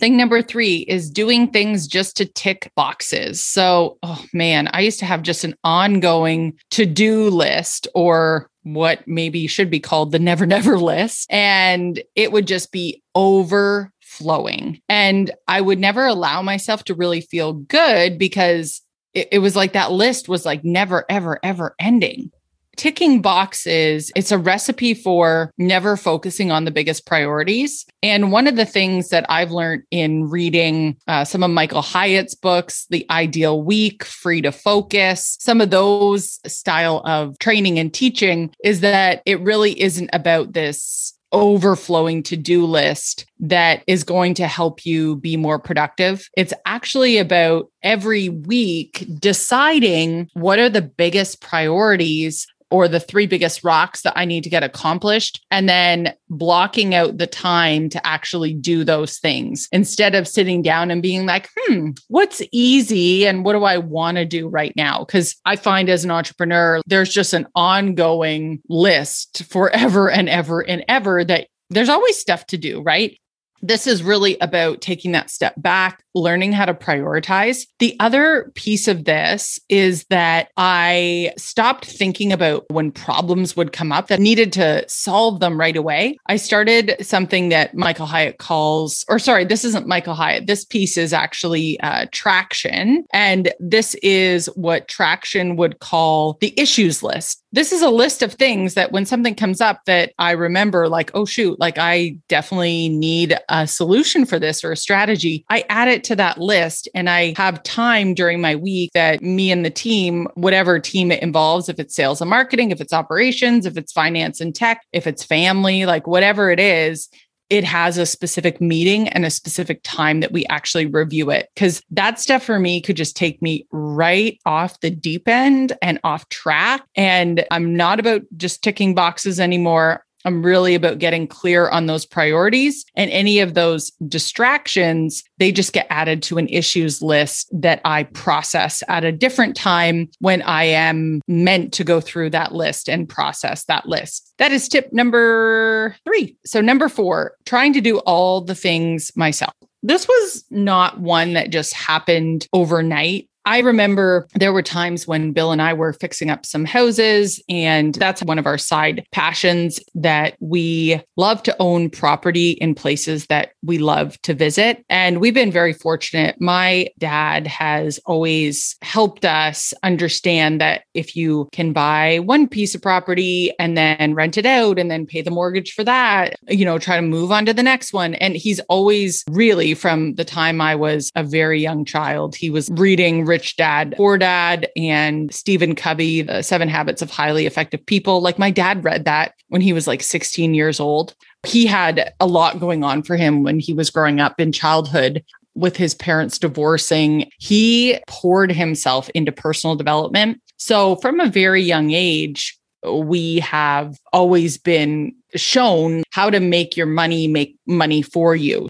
Thing 0.00 0.16
number 0.16 0.42
three 0.42 0.78
is 0.88 1.10
doing 1.10 1.48
things 1.48 1.86
just 1.86 2.16
to 2.16 2.24
tick 2.24 2.72
boxes. 2.74 3.44
So, 3.44 3.98
oh 4.02 4.24
man, 4.32 4.68
I 4.72 4.80
used 4.80 4.98
to 5.00 5.04
have 5.04 5.22
just 5.22 5.44
an 5.44 5.54
ongoing 5.62 6.54
to 6.72 6.86
do 6.86 7.28
list 7.30 7.86
or 7.94 8.50
what 8.62 9.06
maybe 9.06 9.46
should 9.46 9.70
be 9.70 9.80
called 9.80 10.12
the 10.12 10.18
never, 10.18 10.46
never 10.46 10.78
list. 10.78 11.26
And 11.30 12.02
it 12.14 12.32
would 12.32 12.46
just 12.46 12.72
be 12.72 13.02
overflowing. 13.14 14.80
And 14.88 15.30
I 15.48 15.60
would 15.60 15.78
never 15.78 16.06
allow 16.06 16.42
myself 16.42 16.84
to 16.84 16.94
really 16.94 17.20
feel 17.20 17.52
good 17.52 18.18
because 18.18 18.80
it, 19.14 19.28
it 19.32 19.38
was 19.40 19.56
like 19.56 19.72
that 19.72 19.92
list 19.92 20.28
was 20.28 20.46
like 20.46 20.64
never, 20.64 21.04
ever, 21.08 21.38
ever 21.42 21.74
ending 21.78 22.30
ticking 22.76 23.20
boxes 23.20 24.10
it's 24.16 24.32
a 24.32 24.38
recipe 24.38 24.94
for 24.94 25.52
never 25.58 25.96
focusing 25.96 26.50
on 26.50 26.64
the 26.64 26.70
biggest 26.70 27.06
priorities 27.06 27.84
and 28.02 28.32
one 28.32 28.46
of 28.46 28.56
the 28.56 28.64
things 28.64 29.10
that 29.10 29.26
i've 29.28 29.50
learned 29.50 29.82
in 29.90 30.28
reading 30.28 30.96
uh, 31.06 31.24
some 31.24 31.42
of 31.42 31.50
michael 31.50 31.82
hyatt's 31.82 32.34
books 32.34 32.86
the 32.90 33.06
ideal 33.10 33.62
week 33.62 34.04
free 34.04 34.40
to 34.40 34.52
focus 34.52 35.36
some 35.40 35.60
of 35.60 35.70
those 35.70 36.40
style 36.46 37.02
of 37.04 37.38
training 37.38 37.78
and 37.78 37.92
teaching 37.92 38.52
is 38.64 38.80
that 38.80 39.22
it 39.26 39.40
really 39.40 39.80
isn't 39.80 40.10
about 40.12 40.52
this 40.52 41.14
overflowing 41.32 42.22
to 42.22 42.36
do 42.36 42.64
list 42.64 43.26
that 43.40 43.82
is 43.86 44.04
going 44.04 44.34
to 44.34 44.46
help 44.46 44.86
you 44.86 45.16
be 45.16 45.36
more 45.36 45.58
productive. 45.58 46.28
It's 46.36 46.52
actually 46.66 47.18
about 47.18 47.70
every 47.82 48.28
week 48.28 49.06
deciding 49.18 50.28
what 50.34 50.58
are 50.58 50.68
the 50.68 50.82
biggest 50.82 51.40
priorities 51.40 52.46
or 52.72 52.88
the 52.88 52.98
three 52.98 53.26
biggest 53.26 53.62
rocks 53.62 54.02
that 54.02 54.14
I 54.16 54.24
need 54.24 54.42
to 54.44 54.50
get 54.50 54.64
accomplished, 54.64 55.44
and 55.50 55.68
then 55.68 56.14
blocking 56.30 56.94
out 56.94 57.18
the 57.18 57.26
time 57.26 57.88
to 57.90 58.04
actually 58.06 58.54
do 58.54 58.82
those 58.82 59.18
things 59.18 59.68
instead 59.70 60.14
of 60.14 60.26
sitting 60.26 60.62
down 60.62 60.90
and 60.90 61.02
being 61.02 61.26
like, 61.26 61.50
hmm, 61.56 61.90
what's 62.08 62.42
easy 62.50 63.26
and 63.26 63.44
what 63.44 63.52
do 63.52 63.64
I 63.64 63.76
want 63.78 64.16
to 64.16 64.24
do 64.24 64.48
right 64.48 64.72
now? 64.74 65.04
Because 65.04 65.36
I 65.44 65.56
find 65.56 65.88
as 65.88 66.04
an 66.04 66.10
entrepreneur, 66.10 66.80
there's 66.86 67.12
just 67.12 67.34
an 67.34 67.46
ongoing 67.54 68.62
list 68.68 69.44
forever 69.44 70.10
and 70.10 70.28
ever 70.28 70.60
and 70.60 70.84
ever 70.88 71.24
that 71.24 71.48
there's 71.68 71.88
always 71.88 72.18
stuff 72.18 72.46
to 72.46 72.58
do, 72.58 72.82
right? 72.82 73.18
This 73.62 73.86
is 73.86 74.02
really 74.02 74.36
about 74.40 74.80
taking 74.80 75.12
that 75.12 75.30
step 75.30 75.54
back, 75.56 76.02
learning 76.14 76.52
how 76.52 76.64
to 76.64 76.74
prioritize. 76.74 77.66
The 77.78 77.96
other 78.00 78.50
piece 78.54 78.88
of 78.88 79.04
this 79.04 79.60
is 79.68 80.04
that 80.10 80.48
I 80.56 81.32
stopped 81.38 81.84
thinking 81.84 82.32
about 82.32 82.64
when 82.70 82.90
problems 82.90 83.56
would 83.56 83.72
come 83.72 83.92
up 83.92 84.08
that 84.08 84.20
needed 84.20 84.52
to 84.54 84.84
solve 84.88 85.40
them 85.40 85.58
right 85.58 85.76
away. 85.76 86.18
I 86.26 86.36
started 86.36 86.96
something 87.00 87.50
that 87.50 87.74
Michael 87.74 88.06
Hyatt 88.06 88.38
calls, 88.38 89.04
or 89.08 89.18
sorry, 89.18 89.44
this 89.44 89.64
isn't 89.64 89.86
Michael 89.86 90.14
Hyatt. 90.14 90.46
This 90.46 90.64
piece 90.64 90.96
is 90.96 91.12
actually 91.12 91.78
uh, 91.80 92.06
traction. 92.10 93.04
And 93.12 93.52
this 93.60 93.94
is 94.02 94.46
what 94.56 94.88
traction 94.88 95.56
would 95.56 95.78
call 95.78 96.36
the 96.40 96.52
issues 96.56 97.02
list. 97.02 97.41
This 97.54 97.70
is 97.70 97.82
a 97.82 97.90
list 97.90 98.22
of 98.22 98.32
things 98.32 98.72
that 98.74 98.92
when 98.92 99.04
something 99.04 99.34
comes 99.34 99.60
up 99.60 99.84
that 99.84 100.14
I 100.18 100.30
remember, 100.30 100.88
like, 100.88 101.10
oh, 101.12 101.26
shoot, 101.26 101.60
like 101.60 101.76
I 101.76 102.16
definitely 102.28 102.88
need 102.88 103.38
a 103.50 103.66
solution 103.66 104.24
for 104.24 104.38
this 104.38 104.64
or 104.64 104.72
a 104.72 104.76
strategy, 104.76 105.44
I 105.50 105.64
add 105.68 105.88
it 105.88 106.02
to 106.04 106.16
that 106.16 106.38
list 106.38 106.88
and 106.94 107.10
I 107.10 107.34
have 107.36 107.62
time 107.62 108.14
during 108.14 108.40
my 108.40 108.56
week 108.56 108.92
that 108.94 109.20
me 109.20 109.52
and 109.52 109.66
the 109.66 109.70
team, 109.70 110.28
whatever 110.34 110.78
team 110.78 111.12
it 111.12 111.22
involves, 111.22 111.68
if 111.68 111.78
it's 111.78 111.94
sales 111.94 112.22
and 112.22 112.30
marketing, 112.30 112.70
if 112.70 112.80
it's 112.80 112.92
operations, 112.92 113.66
if 113.66 113.76
it's 113.76 113.92
finance 113.92 114.40
and 114.40 114.54
tech, 114.54 114.86
if 114.92 115.06
it's 115.06 115.22
family, 115.22 115.84
like 115.84 116.06
whatever 116.06 116.50
it 116.50 116.58
is, 116.58 117.10
it 117.52 117.64
has 117.64 117.98
a 117.98 118.06
specific 118.06 118.62
meeting 118.62 119.10
and 119.10 119.26
a 119.26 119.30
specific 119.30 119.82
time 119.82 120.20
that 120.20 120.32
we 120.32 120.46
actually 120.46 120.86
review 120.86 121.28
it. 121.28 121.50
Cause 121.54 121.82
that 121.90 122.18
stuff 122.18 122.42
for 122.42 122.58
me 122.58 122.80
could 122.80 122.96
just 122.96 123.14
take 123.14 123.42
me 123.42 123.66
right 123.70 124.40
off 124.46 124.80
the 124.80 124.88
deep 124.88 125.28
end 125.28 125.74
and 125.82 126.00
off 126.02 126.26
track. 126.30 126.82
And 126.96 127.44
I'm 127.50 127.76
not 127.76 128.00
about 128.00 128.22
just 128.38 128.62
ticking 128.62 128.94
boxes 128.94 129.38
anymore. 129.38 130.02
I'm 130.24 130.42
really 130.42 130.74
about 130.74 130.98
getting 130.98 131.26
clear 131.26 131.68
on 131.68 131.86
those 131.86 132.06
priorities 132.06 132.84
and 132.94 133.10
any 133.10 133.40
of 133.40 133.54
those 133.54 133.90
distractions, 134.08 135.24
they 135.38 135.52
just 135.52 135.72
get 135.72 135.86
added 135.90 136.22
to 136.24 136.38
an 136.38 136.48
issues 136.48 137.02
list 137.02 137.48
that 137.52 137.80
I 137.84 138.04
process 138.04 138.82
at 138.88 139.04
a 139.04 139.12
different 139.12 139.56
time 139.56 140.08
when 140.20 140.42
I 140.42 140.64
am 140.64 141.20
meant 141.26 141.72
to 141.74 141.84
go 141.84 142.00
through 142.00 142.30
that 142.30 142.52
list 142.52 142.88
and 142.88 143.08
process 143.08 143.64
that 143.64 143.86
list. 143.86 144.32
That 144.38 144.52
is 144.52 144.68
tip 144.68 144.92
number 144.92 145.96
three. 146.04 146.36
So, 146.44 146.60
number 146.60 146.88
four, 146.88 147.36
trying 147.44 147.72
to 147.74 147.80
do 147.80 147.98
all 148.00 148.40
the 148.40 148.54
things 148.54 149.12
myself. 149.16 149.52
This 149.82 150.06
was 150.06 150.44
not 150.50 151.00
one 151.00 151.32
that 151.32 151.50
just 151.50 151.74
happened 151.74 152.46
overnight. 152.52 153.28
I 153.44 153.58
remember 153.58 154.28
there 154.34 154.52
were 154.52 154.62
times 154.62 155.06
when 155.06 155.32
Bill 155.32 155.52
and 155.52 155.60
I 155.60 155.72
were 155.72 155.92
fixing 155.92 156.30
up 156.30 156.46
some 156.46 156.64
houses, 156.64 157.42
and 157.48 157.94
that's 157.94 158.22
one 158.22 158.38
of 158.38 158.46
our 158.46 158.58
side 158.58 159.06
passions 159.12 159.80
that 159.94 160.36
we 160.40 161.00
love 161.16 161.42
to 161.44 161.56
own 161.58 161.90
property 161.90 162.52
in 162.52 162.74
places 162.74 163.26
that 163.26 163.52
we 163.64 163.78
love 163.78 164.20
to 164.22 164.34
visit. 164.34 164.84
And 164.88 165.20
we've 165.20 165.34
been 165.34 165.52
very 165.52 165.72
fortunate. 165.72 166.40
My 166.40 166.88
dad 166.98 167.46
has 167.46 167.98
always 168.06 168.76
helped 168.82 169.24
us 169.24 169.74
understand 169.82 170.60
that 170.60 170.82
if 170.94 171.16
you 171.16 171.48
can 171.52 171.72
buy 171.72 172.20
one 172.20 172.46
piece 172.48 172.74
of 172.74 172.82
property 172.82 173.52
and 173.58 173.76
then 173.76 174.14
rent 174.14 174.38
it 174.38 174.46
out 174.46 174.78
and 174.78 174.90
then 174.90 175.06
pay 175.06 175.22
the 175.22 175.30
mortgage 175.30 175.72
for 175.72 175.84
that, 175.84 176.36
you 176.48 176.64
know, 176.64 176.78
try 176.78 176.96
to 176.96 177.02
move 177.02 177.32
on 177.32 177.46
to 177.46 177.54
the 177.54 177.62
next 177.62 177.92
one. 177.92 178.14
And 178.14 178.36
he's 178.36 178.60
always 178.68 179.24
really, 179.30 179.74
from 179.74 180.14
the 180.14 180.24
time 180.24 180.60
I 180.60 180.74
was 180.74 181.10
a 181.14 181.24
very 181.24 181.60
young 181.60 181.84
child, 181.84 182.36
he 182.36 182.50
was 182.50 182.68
reading 182.72 183.24
Rich 183.32 183.56
Dad, 183.56 183.94
Poor 183.96 184.18
Dad 184.18 184.68
and 184.76 185.32
Stephen 185.32 185.74
Covey, 185.74 186.20
The 186.20 186.42
Seven 186.42 186.68
Habits 186.68 187.00
of 187.00 187.10
Highly 187.10 187.46
Effective 187.46 187.84
People. 187.86 188.20
Like 188.20 188.38
my 188.38 188.50
dad 188.50 188.84
read 188.84 189.06
that 189.06 189.32
when 189.48 189.62
he 189.62 189.72
was 189.72 189.86
like 189.86 190.02
16 190.02 190.52
years 190.52 190.78
old. 190.78 191.14
He 191.46 191.64
had 191.64 192.12
a 192.20 192.26
lot 192.26 192.60
going 192.60 192.84
on 192.84 193.02
for 193.02 193.16
him 193.16 193.42
when 193.42 193.58
he 193.58 193.72
was 193.72 193.88
growing 193.88 194.20
up 194.20 194.38
in 194.38 194.52
childhood 194.52 195.24
with 195.54 195.78
his 195.78 195.94
parents 195.94 196.38
divorcing. 196.38 197.30
He 197.38 197.98
poured 198.06 198.52
himself 198.52 199.08
into 199.14 199.32
personal 199.32 199.76
development. 199.76 200.38
So 200.58 200.96
from 200.96 201.18
a 201.18 201.30
very 201.30 201.62
young 201.62 201.90
age, 201.90 202.58
we 202.86 203.38
have 203.38 203.96
always 204.12 204.58
been 204.58 205.14
shown 205.34 206.02
how 206.10 206.28
to 206.28 206.38
make 206.38 206.76
your 206.76 206.86
money 206.86 207.28
make 207.28 207.56
money 207.66 208.02
for 208.02 208.36
you. 208.36 208.68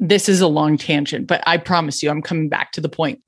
This 0.00 0.30
is 0.30 0.40
a 0.40 0.48
long 0.48 0.78
tangent, 0.78 1.26
but 1.26 1.42
I 1.46 1.58
promise 1.58 2.02
you, 2.02 2.08
I'm 2.08 2.22
coming 2.22 2.48
back 2.48 2.72
to 2.72 2.80
the 2.80 2.88
point. 2.88 3.20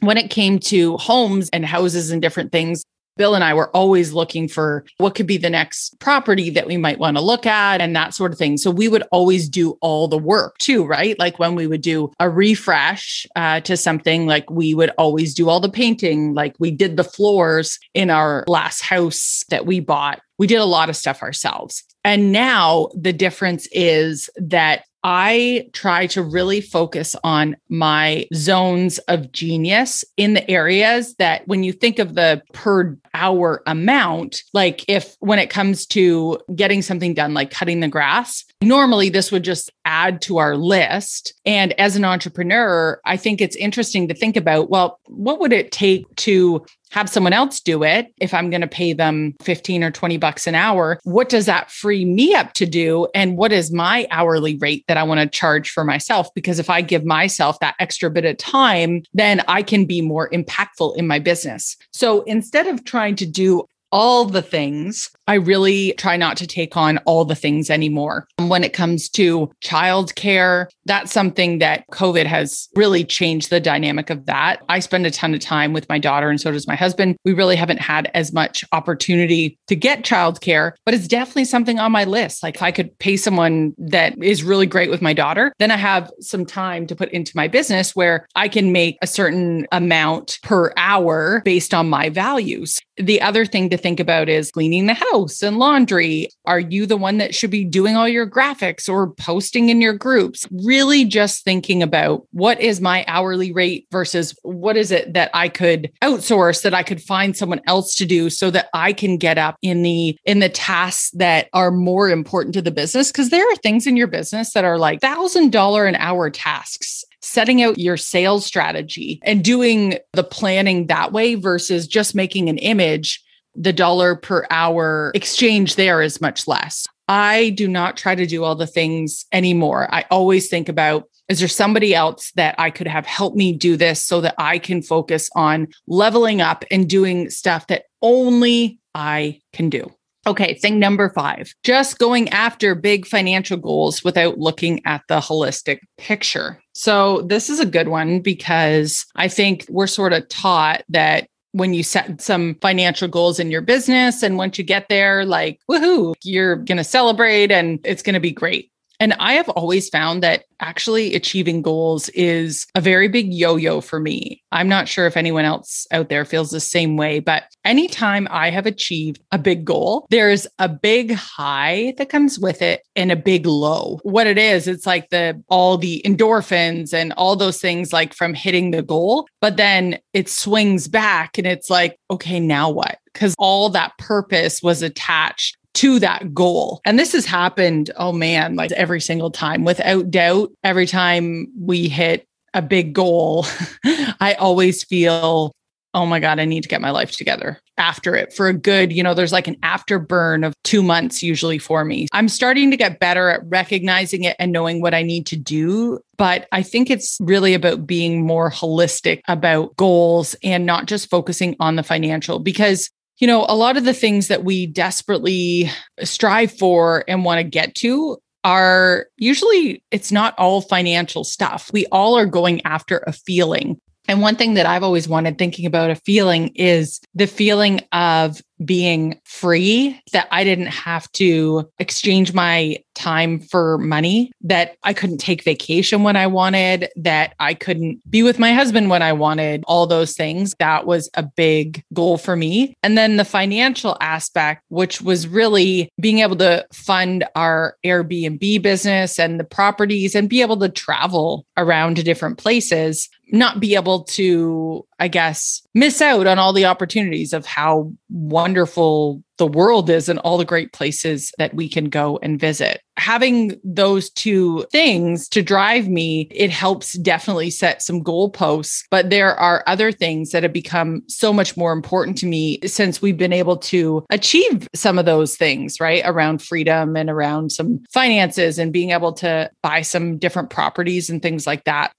When 0.00 0.16
it 0.16 0.30
came 0.30 0.58
to 0.60 0.96
homes 0.96 1.48
and 1.52 1.64
houses 1.64 2.10
and 2.10 2.20
different 2.20 2.52
things, 2.52 2.84
Bill 3.16 3.34
and 3.34 3.44
I 3.44 3.52
were 3.52 3.74
always 3.76 4.14
looking 4.14 4.48
for 4.48 4.84
what 4.96 5.14
could 5.14 5.26
be 5.26 5.36
the 5.36 5.50
next 5.50 5.98
property 6.00 6.48
that 6.48 6.66
we 6.66 6.78
might 6.78 6.98
want 6.98 7.18
to 7.18 7.22
look 7.22 7.44
at 7.44 7.82
and 7.82 7.94
that 7.94 8.14
sort 8.14 8.32
of 8.32 8.38
thing. 8.38 8.56
So 8.56 8.70
we 8.70 8.88
would 8.88 9.02
always 9.12 9.46
do 9.46 9.76
all 9.82 10.08
the 10.08 10.16
work 10.16 10.56
too, 10.56 10.86
right? 10.86 11.18
Like 11.18 11.38
when 11.38 11.54
we 11.54 11.66
would 11.66 11.82
do 11.82 12.10
a 12.18 12.30
refresh 12.30 13.26
uh, 13.36 13.60
to 13.60 13.76
something, 13.76 14.26
like 14.26 14.48
we 14.50 14.72
would 14.72 14.90
always 14.96 15.34
do 15.34 15.50
all 15.50 15.60
the 15.60 15.68
painting, 15.68 16.32
like 16.32 16.54
we 16.58 16.70
did 16.70 16.96
the 16.96 17.04
floors 17.04 17.78
in 17.92 18.08
our 18.08 18.44
last 18.46 18.80
house 18.80 19.44
that 19.50 19.66
we 19.66 19.80
bought. 19.80 20.22
We 20.38 20.46
did 20.46 20.60
a 20.60 20.64
lot 20.64 20.88
of 20.88 20.96
stuff 20.96 21.22
ourselves. 21.22 21.84
And 22.04 22.32
now 22.32 22.88
the 22.94 23.12
difference 23.12 23.68
is 23.72 24.30
that 24.36 24.84
I 25.02 25.68
try 25.72 26.06
to 26.08 26.22
really 26.22 26.60
focus 26.60 27.16
on 27.24 27.56
my 27.68 28.26
zones 28.34 28.98
of 29.00 29.32
genius 29.32 30.04
in 30.16 30.34
the 30.34 30.48
areas 30.50 31.14
that 31.14 31.46
when 31.48 31.62
you 31.62 31.72
think 31.72 31.98
of 31.98 32.14
the 32.14 32.42
per 32.52 32.98
hour 33.14 33.62
amount, 33.66 34.42
like 34.52 34.84
if 34.88 35.16
when 35.20 35.38
it 35.38 35.50
comes 35.50 35.86
to 35.86 36.38
getting 36.54 36.82
something 36.82 37.14
done, 37.14 37.32
like 37.34 37.50
cutting 37.50 37.80
the 37.80 37.88
grass, 37.88 38.44
normally 38.62 39.08
this 39.08 39.32
would 39.32 39.42
just 39.42 39.70
add 39.84 40.20
to 40.22 40.38
our 40.38 40.56
list. 40.56 41.34
And 41.44 41.72
as 41.80 41.96
an 41.96 42.04
entrepreneur, 42.04 43.00
I 43.04 43.16
think 43.16 43.40
it's 43.40 43.56
interesting 43.56 44.08
to 44.08 44.14
think 44.14 44.36
about 44.36 44.70
well, 44.70 44.98
what 45.06 45.40
would 45.40 45.52
it 45.52 45.72
take 45.72 46.04
to 46.16 46.64
have 46.90 47.08
someone 47.08 47.32
else 47.32 47.60
do 47.60 47.82
it 47.84 48.12
if 48.18 48.34
I'm 48.34 48.50
going 48.50 48.60
to 48.60 48.66
pay 48.66 48.92
them 48.92 49.34
15 49.42 49.84
or 49.84 49.90
20 49.90 50.16
bucks 50.16 50.46
an 50.46 50.54
hour. 50.54 50.98
What 51.04 51.28
does 51.28 51.46
that 51.46 51.70
free 51.70 52.04
me 52.04 52.34
up 52.34 52.52
to 52.54 52.66
do? 52.66 53.06
And 53.14 53.36
what 53.36 53.52
is 53.52 53.72
my 53.72 54.06
hourly 54.10 54.56
rate 54.58 54.84
that 54.88 54.96
I 54.96 55.04
want 55.04 55.20
to 55.20 55.26
charge 55.26 55.70
for 55.70 55.84
myself? 55.84 56.28
Because 56.34 56.58
if 56.58 56.68
I 56.68 56.82
give 56.82 57.04
myself 57.04 57.60
that 57.60 57.76
extra 57.78 58.10
bit 58.10 58.24
of 58.24 58.36
time, 58.38 59.02
then 59.14 59.40
I 59.46 59.62
can 59.62 59.84
be 59.84 60.00
more 60.02 60.28
impactful 60.30 60.96
in 60.96 61.06
my 61.06 61.20
business. 61.20 61.76
So 61.92 62.22
instead 62.22 62.66
of 62.66 62.84
trying 62.84 63.14
to 63.16 63.26
do 63.26 63.66
all 63.92 64.24
the 64.24 64.42
things. 64.42 65.10
I 65.30 65.34
really 65.34 65.92
try 65.92 66.16
not 66.16 66.36
to 66.38 66.46
take 66.48 66.76
on 66.76 66.98
all 67.06 67.24
the 67.24 67.36
things 67.36 67.70
anymore. 67.70 68.26
When 68.38 68.64
it 68.64 68.72
comes 68.72 69.08
to 69.10 69.48
childcare, 69.62 70.66
that's 70.86 71.12
something 71.12 71.60
that 71.60 71.84
COVID 71.92 72.26
has 72.26 72.68
really 72.74 73.04
changed 73.04 73.48
the 73.48 73.60
dynamic 73.60 74.10
of 74.10 74.26
that. 74.26 74.60
I 74.68 74.80
spend 74.80 75.06
a 75.06 75.10
ton 75.12 75.32
of 75.32 75.38
time 75.38 75.72
with 75.72 75.88
my 75.88 76.00
daughter, 76.00 76.30
and 76.30 76.40
so 76.40 76.50
does 76.50 76.66
my 76.66 76.74
husband. 76.74 77.14
We 77.24 77.32
really 77.32 77.54
haven't 77.54 77.80
had 77.80 78.10
as 78.12 78.32
much 78.32 78.64
opportunity 78.72 79.56
to 79.68 79.76
get 79.76 80.02
childcare, 80.02 80.72
but 80.84 80.94
it's 80.94 81.06
definitely 81.06 81.44
something 81.44 81.78
on 81.78 81.92
my 81.92 82.02
list. 82.02 82.42
Like 82.42 82.56
if 82.56 82.62
I 82.62 82.72
could 82.72 82.98
pay 82.98 83.16
someone 83.16 83.72
that 83.78 84.20
is 84.20 84.42
really 84.42 84.66
great 84.66 84.90
with 84.90 85.00
my 85.00 85.12
daughter, 85.12 85.52
then 85.60 85.70
I 85.70 85.76
have 85.76 86.10
some 86.18 86.44
time 86.44 86.88
to 86.88 86.96
put 86.96 87.08
into 87.10 87.36
my 87.36 87.46
business 87.46 87.94
where 87.94 88.26
I 88.34 88.48
can 88.48 88.72
make 88.72 88.98
a 89.00 89.06
certain 89.06 89.68
amount 89.70 90.40
per 90.42 90.72
hour 90.76 91.40
based 91.44 91.72
on 91.72 91.88
my 91.88 92.08
values. 92.08 92.80
The 92.96 93.22
other 93.22 93.46
thing 93.46 93.70
to 93.70 93.76
think 93.76 94.00
about 94.00 94.28
is 94.28 94.50
cleaning 94.50 94.86
the 94.86 94.94
house 94.94 95.19
and 95.42 95.58
laundry. 95.58 96.28
Are 96.46 96.60
you 96.60 96.86
the 96.86 96.96
one 96.96 97.18
that 97.18 97.34
should 97.34 97.50
be 97.50 97.64
doing 97.64 97.96
all 97.96 98.08
your 98.08 98.28
graphics 98.28 98.88
or 98.88 99.10
posting 99.12 99.68
in 99.68 99.80
your 99.80 99.92
groups? 99.92 100.46
Really 100.50 101.04
just 101.04 101.44
thinking 101.44 101.82
about 101.82 102.26
what 102.32 102.60
is 102.60 102.80
my 102.80 103.04
hourly 103.06 103.52
rate 103.52 103.86
versus 103.90 104.34
what 104.42 104.76
is 104.76 104.90
it 104.90 105.12
that 105.14 105.30
I 105.34 105.48
could 105.48 105.90
outsource 106.02 106.62
that 106.62 106.74
I 106.74 106.82
could 106.82 107.02
find 107.02 107.36
someone 107.36 107.60
else 107.66 107.94
to 107.96 108.06
do 108.06 108.30
so 108.30 108.50
that 108.50 108.68
I 108.74 108.92
can 108.92 109.16
get 109.16 109.38
up 109.38 109.56
in 109.62 109.82
the 109.82 110.18
in 110.24 110.38
the 110.38 110.48
tasks 110.48 111.10
that 111.12 111.48
are 111.52 111.70
more 111.70 112.08
important 112.08 112.54
to 112.54 112.62
the 112.62 112.70
business 112.70 113.12
because 113.12 113.30
there 113.30 113.46
are 113.50 113.56
things 113.56 113.86
in 113.86 113.96
your 113.96 114.06
business 114.06 114.52
that 114.52 114.64
are 114.64 114.78
like 114.78 115.00
$1000 115.00 115.88
an 115.88 115.96
hour 115.96 116.30
tasks 116.30 117.04
setting 117.22 117.62
out 117.62 117.78
your 117.78 117.96
sales 117.96 118.46
strategy 118.46 119.20
and 119.22 119.44
doing 119.44 119.98
the 120.12 120.24
planning 120.24 120.86
that 120.86 121.12
way 121.12 121.34
versus 121.34 121.86
just 121.86 122.14
making 122.14 122.48
an 122.48 122.58
image 122.58 123.22
the 123.54 123.72
dollar 123.72 124.16
per 124.16 124.46
hour 124.50 125.12
exchange 125.14 125.76
there 125.76 126.02
is 126.02 126.20
much 126.20 126.46
less. 126.46 126.86
I 127.08 127.50
do 127.50 127.66
not 127.66 127.96
try 127.96 128.14
to 128.14 128.26
do 128.26 128.44
all 128.44 128.54
the 128.54 128.68
things 128.68 129.26
anymore. 129.32 129.92
I 129.92 130.04
always 130.10 130.48
think 130.48 130.68
about 130.68 131.04
is 131.28 131.38
there 131.38 131.48
somebody 131.48 131.94
else 131.94 132.32
that 132.32 132.56
I 132.58 132.70
could 132.70 132.88
have 132.88 133.06
helped 133.06 133.36
me 133.36 133.52
do 133.52 133.76
this 133.76 134.02
so 134.02 134.20
that 134.20 134.34
I 134.36 134.58
can 134.58 134.82
focus 134.82 135.30
on 135.36 135.68
leveling 135.86 136.40
up 136.40 136.64
and 136.72 136.88
doing 136.88 137.30
stuff 137.30 137.68
that 137.68 137.84
only 138.02 138.80
I 138.96 139.40
can 139.52 139.70
do? 139.70 139.92
Okay, 140.26 140.54
thing 140.54 140.78
number 140.78 141.08
five 141.08 141.54
just 141.64 141.98
going 141.98 142.28
after 142.28 142.74
big 142.74 143.06
financial 143.06 143.56
goals 143.56 144.04
without 144.04 144.38
looking 144.38 144.84
at 144.84 145.02
the 145.08 145.18
holistic 145.18 145.78
picture. 145.96 146.60
So, 146.74 147.22
this 147.22 147.48
is 147.48 147.58
a 147.58 147.66
good 147.66 147.88
one 147.88 148.20
because 148.20 149.06
I 149.16 149.28
think 149.28 149.64
we're 149.70 149.86
sort 149.86 150.12
of 150.12 150.28
taught 150.28 150.82
that 150.90 151.29
when 151.52 151.74
you 151.74 151.82
set 151.82 152.20
some 152.20 152.54
financial 152.56 153.08
goals 153.08 153.40
in 153.40 153.50
your 153.50 153.60
business. 153.60 154.22
And 154.22 154.36
once 154.36 154.58
you 154.58 154.64
get 154.64 154.88
there, 154.88 155.24
like, 155.24 155.60
woohoo, 155.70 156.14
you're 156.22 156.56
going 156.56 156.78
to 156.78 156.84
celebrate 156.84 157.50
and 157.50 157.80
it's 157.84 158.02
going 158.02 158.14
to 158.14 158.20
be 158.20 158.32
great. 158.32 158.70
And 159.00 159.14
I 159.14 159.32
have 159.32 159.48
always 159.48 159.88
found 159.88 160.22
that 160.22 160.44
actually 160.60 161.14
achieving 161.14 161.62
goals 161.62 162.10
is 162.10 162.66
a 162.74 162.82
very 162.82 163.08
big 163.08 163.32
yo 163.32 163.56
yo 163.56 163.80
for 163.80 163.98
me. 163.98 164.42
I'm 164.52 164.68
not 164.68 164.88
sure 164.88 165.06
if 165.06 165.16
anyone 165.16 165.46
else 165.46 165.86
out 165.90 166.10
there 166.10 166.26
feels 166.26 166.50
the 166.50 166.60
same 166.60 166.98
way, 166.98 167.18
but 167.18 167.44
anytime 167.64 168.28
I 168.30 168.50
have 168.50 168.66
achieved 168.66 169.22
a 169.32 169.38
big 169.38 169.64
goal, 169.64 170.06
there's 170.10 170.46
a 170.58 170.68
big 170.68 171.12
high 171.12 171.94
that 171.96 172.10
comes 172.10 172.38
with 172.38 172.60
it 172.60 172.82
and 172.94 173.10
a 173.10 173.16
big 173.16 173.46
low. 173.46 174.00
What 174.02 174.26
it 174.26 174.36
is, 174.36 174.68
it's 174.68 174.86
like 174.86 175.08
the 175.08 175.42
all 175.48 175.78
the 175.78 176.02
endorphins 176.04 176.92
and 176.92 177.14
all 177.14 177.36
those 177.36 177.58
things 177.58 177.94
like 177.94 178.12
from 178.12 178.34
hitting 178.34 178.70
the 178.70 178.82
goal, 178.82 179.26
but 179.40 179.56
then 179.56 179.98
it 180.12 180.28
swings 180.28 180.88
back 180.88 181.38
and 181.38 181.46
it's 181.46 181.70
like, 181.70 181.98
okay, 182.10 182.38
now 182.38 182.68
what? 182.68 182.98
Because 183.12 183.34
all 183.38 183.70
that 183.70 183.96
purpose 183.98 184.62
was 184.62 184.82
attached 184.82 185.56
to 185.74 185.98
that 186.00 186.34
goal. 186.34 186.80
And 186.84 186.98
this 186.98 187.12
has 187.12 187.26
happened, 187.26 187.90
oh 187.96 188.12
man, 188.12 188.56
like 188.56 188.72
every 188.72 189.00
single 189.00 189.30
time. 189.30 189.64
Without 189.64 190.10
doubt, 190.10 190.52
every 190.64 190.86
time 190.86 191.48
we 191.58 191.88
hit 191.88 192.26
a 192.54 192.62
big 192.62 192.92
goal, 192.92 193.46
I 194.20 194.36
always 194.38 194.84
feel, 194.84 195.52
oh 195.94 196.06
my 196.06 196.20
God, 196.20 196.38
I 196.38 196.44
need 196.44 196.62
to 196.62 196.68
get 196.68 196.80
my 196.80 196.90
life 196.90 197.12
together 197.12 197.60
after 197.80 198.14
it 198.14 198.32
for 198.32 198.46
a 198.46 198.52
good, 198.52 198.92
you 198.92 199.02
know, 199.02 199.14
there's 199.14 199.32
like 199.32 199.48
an 199.48 199.56
afterburn 199.56 200.46
of 200.46 200.54
two 200.64 200.82
months 200.82 201.22
usually 201.22 201.58
for 201.58 201.84
me. 201.84 202.06
I'm 202.12 202.28
starting 202.28 202.70
to 202.70 202.76
get 202.76 203.00
better 203.00 203.30
at 203.30 203.40
recognizing 203.46 204.24
it 204.24 204.36
and 204.38 204.52
knowing 204.52 204.82
what 204.82 204.94
I 204.94 205.02
need 205.02 205.26
to 205.28 205.36
do. 205.36 205.98
But 206.18 206.46
I 206.52 206.62
think 206.62 206.90
it's 206.90 207.16
really 207.22 207.54
about 207.54 207.86
being 207.86 208.26
more 208.26 208.50
holistic 208.50 209.20
about 209.28 209.74
goals 209.76 210.36
and 210.44 210.66
not 210.66 210.86
just 210.86 211.08
focusing 211.08 211.56
on 211.58 211.76
the 211.76 211.82
financial 211.82 212.38
because 212.38 212.90
you 213.20 213.26
know, 213.26 213.44
a 213.48 213.54
lot 213.54 213.76
of 213.76 213.84
the 213.84 213.94
things 213.94 214.28
that 214.28 214.44
we 214.44 214.66
desperately 214.66 215.70
strive 216.02 216.50
for 216.50 217.04
and 217.06 217.24
want 217.24 217.38
to 217.38 217.44
get 217.44 217.74
to 217.76 218.18
are 218.42 219.06
usually 219.18 219.82
it's 219.90 220.10
not 220.10 220.34
all 220.38 220.62
financial 220.62 221.24
stuff. 221.24 221.70
We 221.72 221.86
all 221.92 222.16
are 222.16 222.26
going 222.26 222.64
after 222.64 223.04
a 223.06 223.12
feeling. 223.12 223.78
And 224.08 224.22
one 224.22 224.36
thing 224.36 224.54
that 224.54 224.66
I've 224.66 224.82
always 224.82 225.06
wanted 225.06 225.38
thinking 225.38 225.66
about 225.66 225.90
a 225.90 225.94
feeling 225.94 226.48
is 226.56 227.00
the 227.14 227.26
feeling 227.26 227.82
of 227.92 228.42
being 228.64 229.20
free, 229.24 230.00
that 230.12 230.26
I 230.30 230.42
didn't 230.42 230.66
have 230.66 231.10
to 231.12 231.70
exchange 231.78 232.32
my 232.32 232.78
time 232.94 233.40
for 233.40 233.78
money, 233.78 234.32
that 234.42 234.76
I 234.82 234.92
couldn't 234.92 235.18
take 235.18 235.42
vacation 235.42 236.02
when 236.02 236.16
I 236.16 236.26
wanted, 236.26 236.88
that 236.96 237.34
I 237.38 237.54
couldn't 237.54 238.00
be 238.10 238.22
with 238.22 238.38
my 238.38 238.52
husband 238.52 238.90
when 238.90 239.02
I 239.02 239.12
wanted, 239.12 239.64
all 239.66 239.86
those 239.86 240.14
things. 240.14 240.54
That 240.58 240.86
was 240.86 241.08
a 241.14 241.22
big 241.22 241.82
goal 241.92 242.18
for 242.18 242.36
me. 242.36 242.74
And 242.82 242.96
then 242.96 243.16
the 243.16 243.24
financial 243.24 243.96
aspect, 244.00 244.64
which 244.68 245.00
was 245.00 245.28
really 245.28 245.90
being 246.00 246.18
able 246.18 246.36
to 246.36 246.66
fund 246.72 247.24
our 247.34 247.76
Airbnb 247.84 248.62
business 248.62 249.18
and 249.18 249.38
the 249.38 249.44
properties 249.44 250.14
and 250.14 250.28
be 250.28 250.42
able 250.42 250.58
to 250.58 250.68
travel 250.68 251.46
around 251.56 251.96
to 251.96 252.02
different 252.02 252.38
places 252.38 253.08
not 253.32 253.60
be 253.60 253.74
able 253.74 254.04
to, 254.04 254.86
I 254.98 255.08
guess, 255.08 255.62
miss 255.74 256.00
out 256.02 256.26
on 256.26 256.38
all 256.38 256.52
the 256.52 256.66
opportunities 256.66 257.32
of 257.32 257.46
how 257.46 257.92
wonderful 258.08 259.22
the 259.40 259.46
world 259.46 259.88
is 259.88 260.06
and 260.10 260.18
all 260.18 260.36
the 260.36 260.44
great 260.44 260.74
places 260.74 261.32
that 261.38 261.54
we 261.54 261.66
can 261.66 261.86
go 261.86 262.18
and 262.22 262.38
visit. 262.38 262.82
Having 262.98 263.58
those 263.64 264.10
two 264.10 264.66
things 264.70 265.30
to 265.30 265.42
drive 265.42 265.88
me, 265.88 266.28
it 266.30 266.50
helps 266.50 266.98
definitely 266.98 267.48
set 267.48 267.80
some 267.80 268.04
goalposts. 268.04 268.84
But 268.90 269.08
there 269.08 269.34
are 269.34 269.64
other 269.66 269.92
things 269.92 270.32
that 270.32 270.42
have 270.42 270.52
become 270.52 271.02
so 271.08 271.32
much 271.32 271.56
more 271.56 271.72
important 271.72 272.18
to 272.18 272.26
me 272.26 272.58
since 272.66 273.00
we've 273.00 273.16
been 273.16 273.32
able 273.32 273.56
to 273.56 274.04
achieve 274.10 274.68
some 274.74 274.98
of 274.98 275.06
those 275.06 275.38
things, 275.38 275.80
right? 275.80 276.02
Around 276.04 276.42
freedom 276.42 276.94
and 276.94 277.08
around 277.08 277.50
some 277.50 277.80
finances 277.90 278.58
and 278.58 278.74
being 278.74 278.90
able 278.90 279.14
to 279.14 279.50
buy 279.62 279.80
some 279.80 280.18
different 280.18 280.50
properties 280.50 281.08
and 281.08 281.22
things 281.22 281.46
like 281.46 281.64
that. 281.64 281.92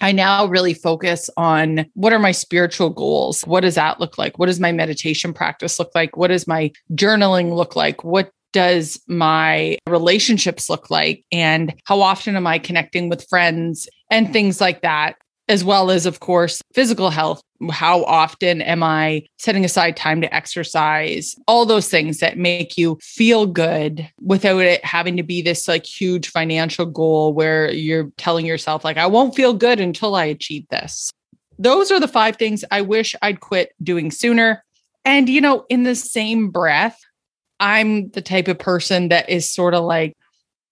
I 0.00 0.12
now 0.12 0.46
really 0.46 0.74
focus 0.74 1.28
on 1.36 1.86
what 1.94 2.12
are 2.12 2.18
my 2.18 2.32
spiritual 2.32 2.90
goals? 2.90 3.42
What 3.42 3.60
does 3.60 3.74
that 3.74 4.00
look 4.00 4.18
like? 4.18 4.38
What 4.38 4.46
does 4.46 4.60
my 4.60 4.72
meditation 4.72 5.32
practice 5.32 5.78
look 5.78 5.90
like? 5.94 6.16
What 6.16 6.28
does 6.28 6.46
my 6.46 6.72
journaling 6.92 7.54
look 7.54 7.76
like? 7.76 8.02
What 8.02 8.30
does 8.52 9.00
my 9.06 9.78
relationships 9.88 10.68
look 10.68 10.90
like? 10.90 11.24
And 11.30 11.74
how 11.84 12.00
often 12.00 12.36
am 12.36 12.46
I 12.46 12.58
connecting 12.58 13.08
with 13.08 13.28
friends 13.28 13.88
and 14.10 14.32
things 14.32 14.60
like 14.60 14.82
that? 14.82 15.14
As 15.50 15.64
well 15.64 15.90
as, 15.90 16.06
of 16.06 16.20
course, 16.20 16.62
physical 16.72 17.10
health. 17.10 17.42
How 17.70 18.04
often 18.04 18.62
am 18.62 18.84
I 18.84 19.26
setting 19.38 19.64
aside 19.64 19.96
time 19.96 20.20
to 20.20 20.32
exercise? 20.32 21.34
All 21.48 21.66
those 21.66 21.88
things 21.88 22.18
that 22.20 22.38
make 22.38 22.78
you 22.78 22.98
feel 23.02 23.46
good 23.46 24.08
without 24.22 24.60
it 24.60 24.82
having 24.84 25.16
to 25.16 25.24
be 25.24 25.42
this 25.42 25.66
like 25.66 25.84
huge 25.84 26.28
financial 26.28 26.86
goal 26.86 27.34
where 27.34 27.70
you're 27.72 28.12
telling 28.16 28.46
yourself, 28.46 28.84
like, 28.84 28.96
I 28.96 29.06
won't 29.06 29.34
feel 29.34 29.52
good 29.52 29.80
until 29.80 30.14
I 30.14 30.26
achieve 30.26 30.66
this. 30.68 31.10
Those 31.58 31.90
are 31.90 32.00
the 32.00 32.08
five 32.08 32.36
things 32.36 32.64
I 32.70 32.80
wish 32.82 33.16
I'd 33.20 33.40
quit 33.40 33.72
doing 33.82 34.10
sooner. 34.12 34.64
And, 35.04 35.28
you 35.28 35.40
know, 35.40 35.66
in 35.68 35.82
the 35.82 35.96
same 35.96 36.50
breath, 36.50 36.98
I'm 37.58 38.08
the 38.10 38.22
type 38.22 38.46
of 38.46 38.58
person 38.58 39.08
that 39.08 39.28
is 39.28 39.52
sort 39.52 39.74
of 39.74 39.84
like, 39.84 40.16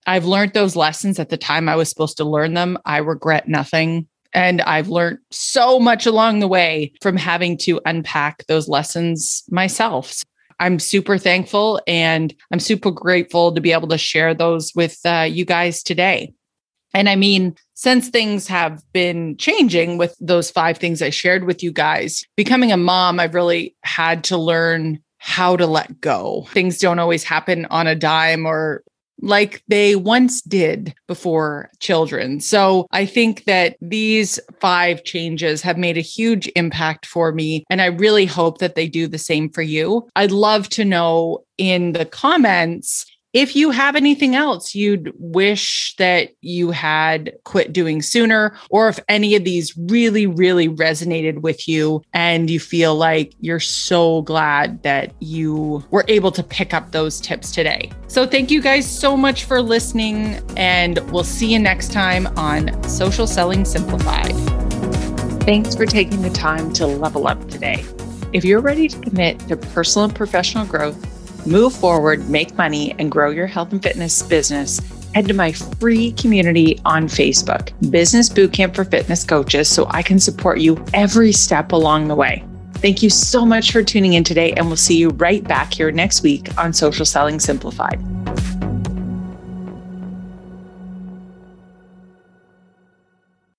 I've 0.06 0.24
learned 0.24 0.54
those 0.54 0.76
lessons 0.76 1.18
at 1.18 1.28
the 1.28 1.36
time 1.36 1.68
I 1.68 1.76
was 1.76 1.90
supposed 1.90 2.16
to 2.18 2.24
learn 2.24 2.54
them. 2.54 2.78
I 2.86 2.98
regret 2.98 3.48
nothing. 3.48 4.06
And 4.34 4.60
I've 4.62 4.88
learned 4.88 5.18
so 5.30 5.80
much 5.80 6.06
along 6.06 6.40
the 6.40 6.48
way 6.48 6.92
from 7.00 7.16
having 7.16 7.56
to 7.58 7.80
unpack 7.86 8.46
those 8.46 8.68
lessons 8.68 9.42
myself. 9.50 10.22
I'm 10.60 10.78
super 10.78 11.18
thankful 11.18 11.80
and 11.86 12.34
I'm 12.52 12.60
super 12.60 12.90
grateful 12.90 13.54
to 13.54 13.60
be 13.60 13.72
able 13.72 13.88
to 13.88 13.98
share 13.98 14.34
those 14.34 14.72
with 14.74 14.98
uh, 15.04 15.26
you 15.28 15.44
guys 15.44 15.82
today. 15.82 16.32
And 16.94 17.08
I 17.08 17.16
mean, 17.16 17.54
since 17.74 18.08
things 18.08 18.48
have 18.48 18.82
been 18.92 19.36
changing 19.36 19.98
with 19.98 20.16
those 20.20 20.50
five 20.50 20.78
things 20.78 21.00
I 21.00 21.10
shared 21.10 21.44
with 21.44 21.62
you 21.62 21.70
guys, 21.70 22.24
becoming 22.36 22.72
a 22.72 22.76
mom, 22.76 23.20
I've 23.20 23.34
really 23.34 23.76
had 23.82 24.24
to 24.24 24.36
learn 24.36 25.00
how 25.18 25.56
to 25.56 25.66
let 25.66 26.00
go. 26.00 26.46
Things 26.50 26.78
don't 26.78 26.98
always 26.98 27.24
happen 27.24 27.66
on 27.66 27.86
a 27.86 27.94
dime 27.94 28.46
or 28.46 28.82
like 29.20 29.62
they 29.68 29.96
once 29.96 30.42
did 30.42 30.94
before 31.06 31.70
children. 31.80 32.40
So 32.40 32.86
I 32.92 33.06
think 33.06 33.44
that 33.44 33.76
these 33.80 34.38
five 34.60 35.04
changes 35.04 35.62
have 35.62 35.78
made 35.78 35.96
a 35.96 36.02
huge 36.02 36.50
impact 36.56 37.06
for 37.06 37.32
me. 37.32 37.64
And 37.70 37.80
I 37.82 37.86
really 37.86 38.26
hope 38.26 38.58
that 38.58 38.74
they 38.74 38.88
do 38.88 39.06
the 39.06 39.18
same 39.18 39.50
for 39.50 39.62
you. 39.62 40.08
I'd 40.16 40.30
love 40.30 40.68
to 40.70 40.84
know 40.84 41.44
in 41.56 41.92
the 41.92 42.04
comments 42.04 43.06
if 43.32 43.54
you 43.54 43.70
have 43.70 43.94
anything 43.94 44.34
else 44.34 44.74
you'd 44.74 45.12
wish 45.18 45.94
that 45.98 46.30
you 46.40 46.70
had 46.70 47.32
quit 47.44 47.72
doing 47.72 48.00
sooner, 48.00 48.56
or 48.70 48.88
if 48.88 48.98
any 49.08 49.34
of 49.34 49.44
these 49.44 49.76
really, 49.76 50.26
really 50.26 50.68
resonated 50.68 51.42
with 51.42 51.68
you 51.68 52.02
and 52.14 52.48
you 52.48 52.58
feel 52.58 52.94
like 52.94 53.34
you're 53.40 53.60
so 53.60 54.22
glad 54.22 54.82
that 54.82 55.12
you 55.20 55.84
were 55.90 56.04
able 56.08 56.32
to 56.32 56.42
pick 56.42 56.72
up 56.72 56.92
those 56.92 57.20
tips 57.20 57.52
today. 57.52 57.90
So, 58.06 58.26
thank 58.26 58.50
you 58.50 58.62
guys 58.62 58.88
so 58.88 59.16
much 59.16 59.44
for 59.44 59.60
listening, 59.60 60.42
and 60.56 60.98
we'll 61.10 61.24
see 61.24 61.52
you 61.52 61.58
next 61.58 61.92
time 61.92 62.26
on 62.38 62.82
Social 62.84 63.26
Selling 63.26 63.64
Simplified. 63.64 64.34
Thanks 65.42 65.74
for 65.74 65.86
taking 65.86 66.22
the 66.22 66.30
time 66.30 66.72
to 66.74 66.86
level 66.86 67.26
up 67.26 67.48
today. 67.48 67.84
If 68.32 68.44
you're 68.44 68.60
ready 68.60 68.88
to 68.88 69.00
commit 69.00 69.38
to 69.48 69.56
personal 69.56 70.06
and 70.06 70.14
professional 70.14 70.66
growth, 70.66 71.17
move 71.48 71.74
forward, 71.74 72.28
make 72.28 72.56
money, 72.56 72.94
and 72.98 73.10
grow 73.10 73.30
your 73.30 73.46
health 73.46 73.72
and 73.72 73.82
fitness 73.82 74.22
business, 74.22 74.80
head 75.14 75.26
to 75.26 75.34
my 75.34 75.52
free 75.52 76.12
community 76.12 76.78
on 76.84 77.04
Facebook, 77.08 77.72
Business 77.90 78.28
Bootcamp 78.28 78.74
for 78.74 78.84
Fitness 78.84 79.24
Coaches, 79.24 79.68
so 79.68 79.86
I 79.90 80.02
can 80.02 80.18
support 80.18 80.60
you 80.60 80.84
every 80.92 81.32
step 81.32 81.72
along 81.72 82.08
the 82.08 82.14
way. 82.14 82.44
Thank 82.74 83.02
you 83.02 83.10
so 83.10 83.44
much 83.44 83.72
for 83.72 83.82
tuning 83.82 84.12
in 84.12 84.24
today, 84.24 84.52
and 84.52 84.66
we'll 84.66 84.76
see 84.76 84.98
you 84.98 85.08
right 85.10 85.42
back 85.42 85.72
here 85.72 85.90
next 85.90 86.22
week 86.22 86.48
on 86.58 86.72
Social 86.72 87.06
Selling 87.06 87.40
Simplified. 87.40 87.98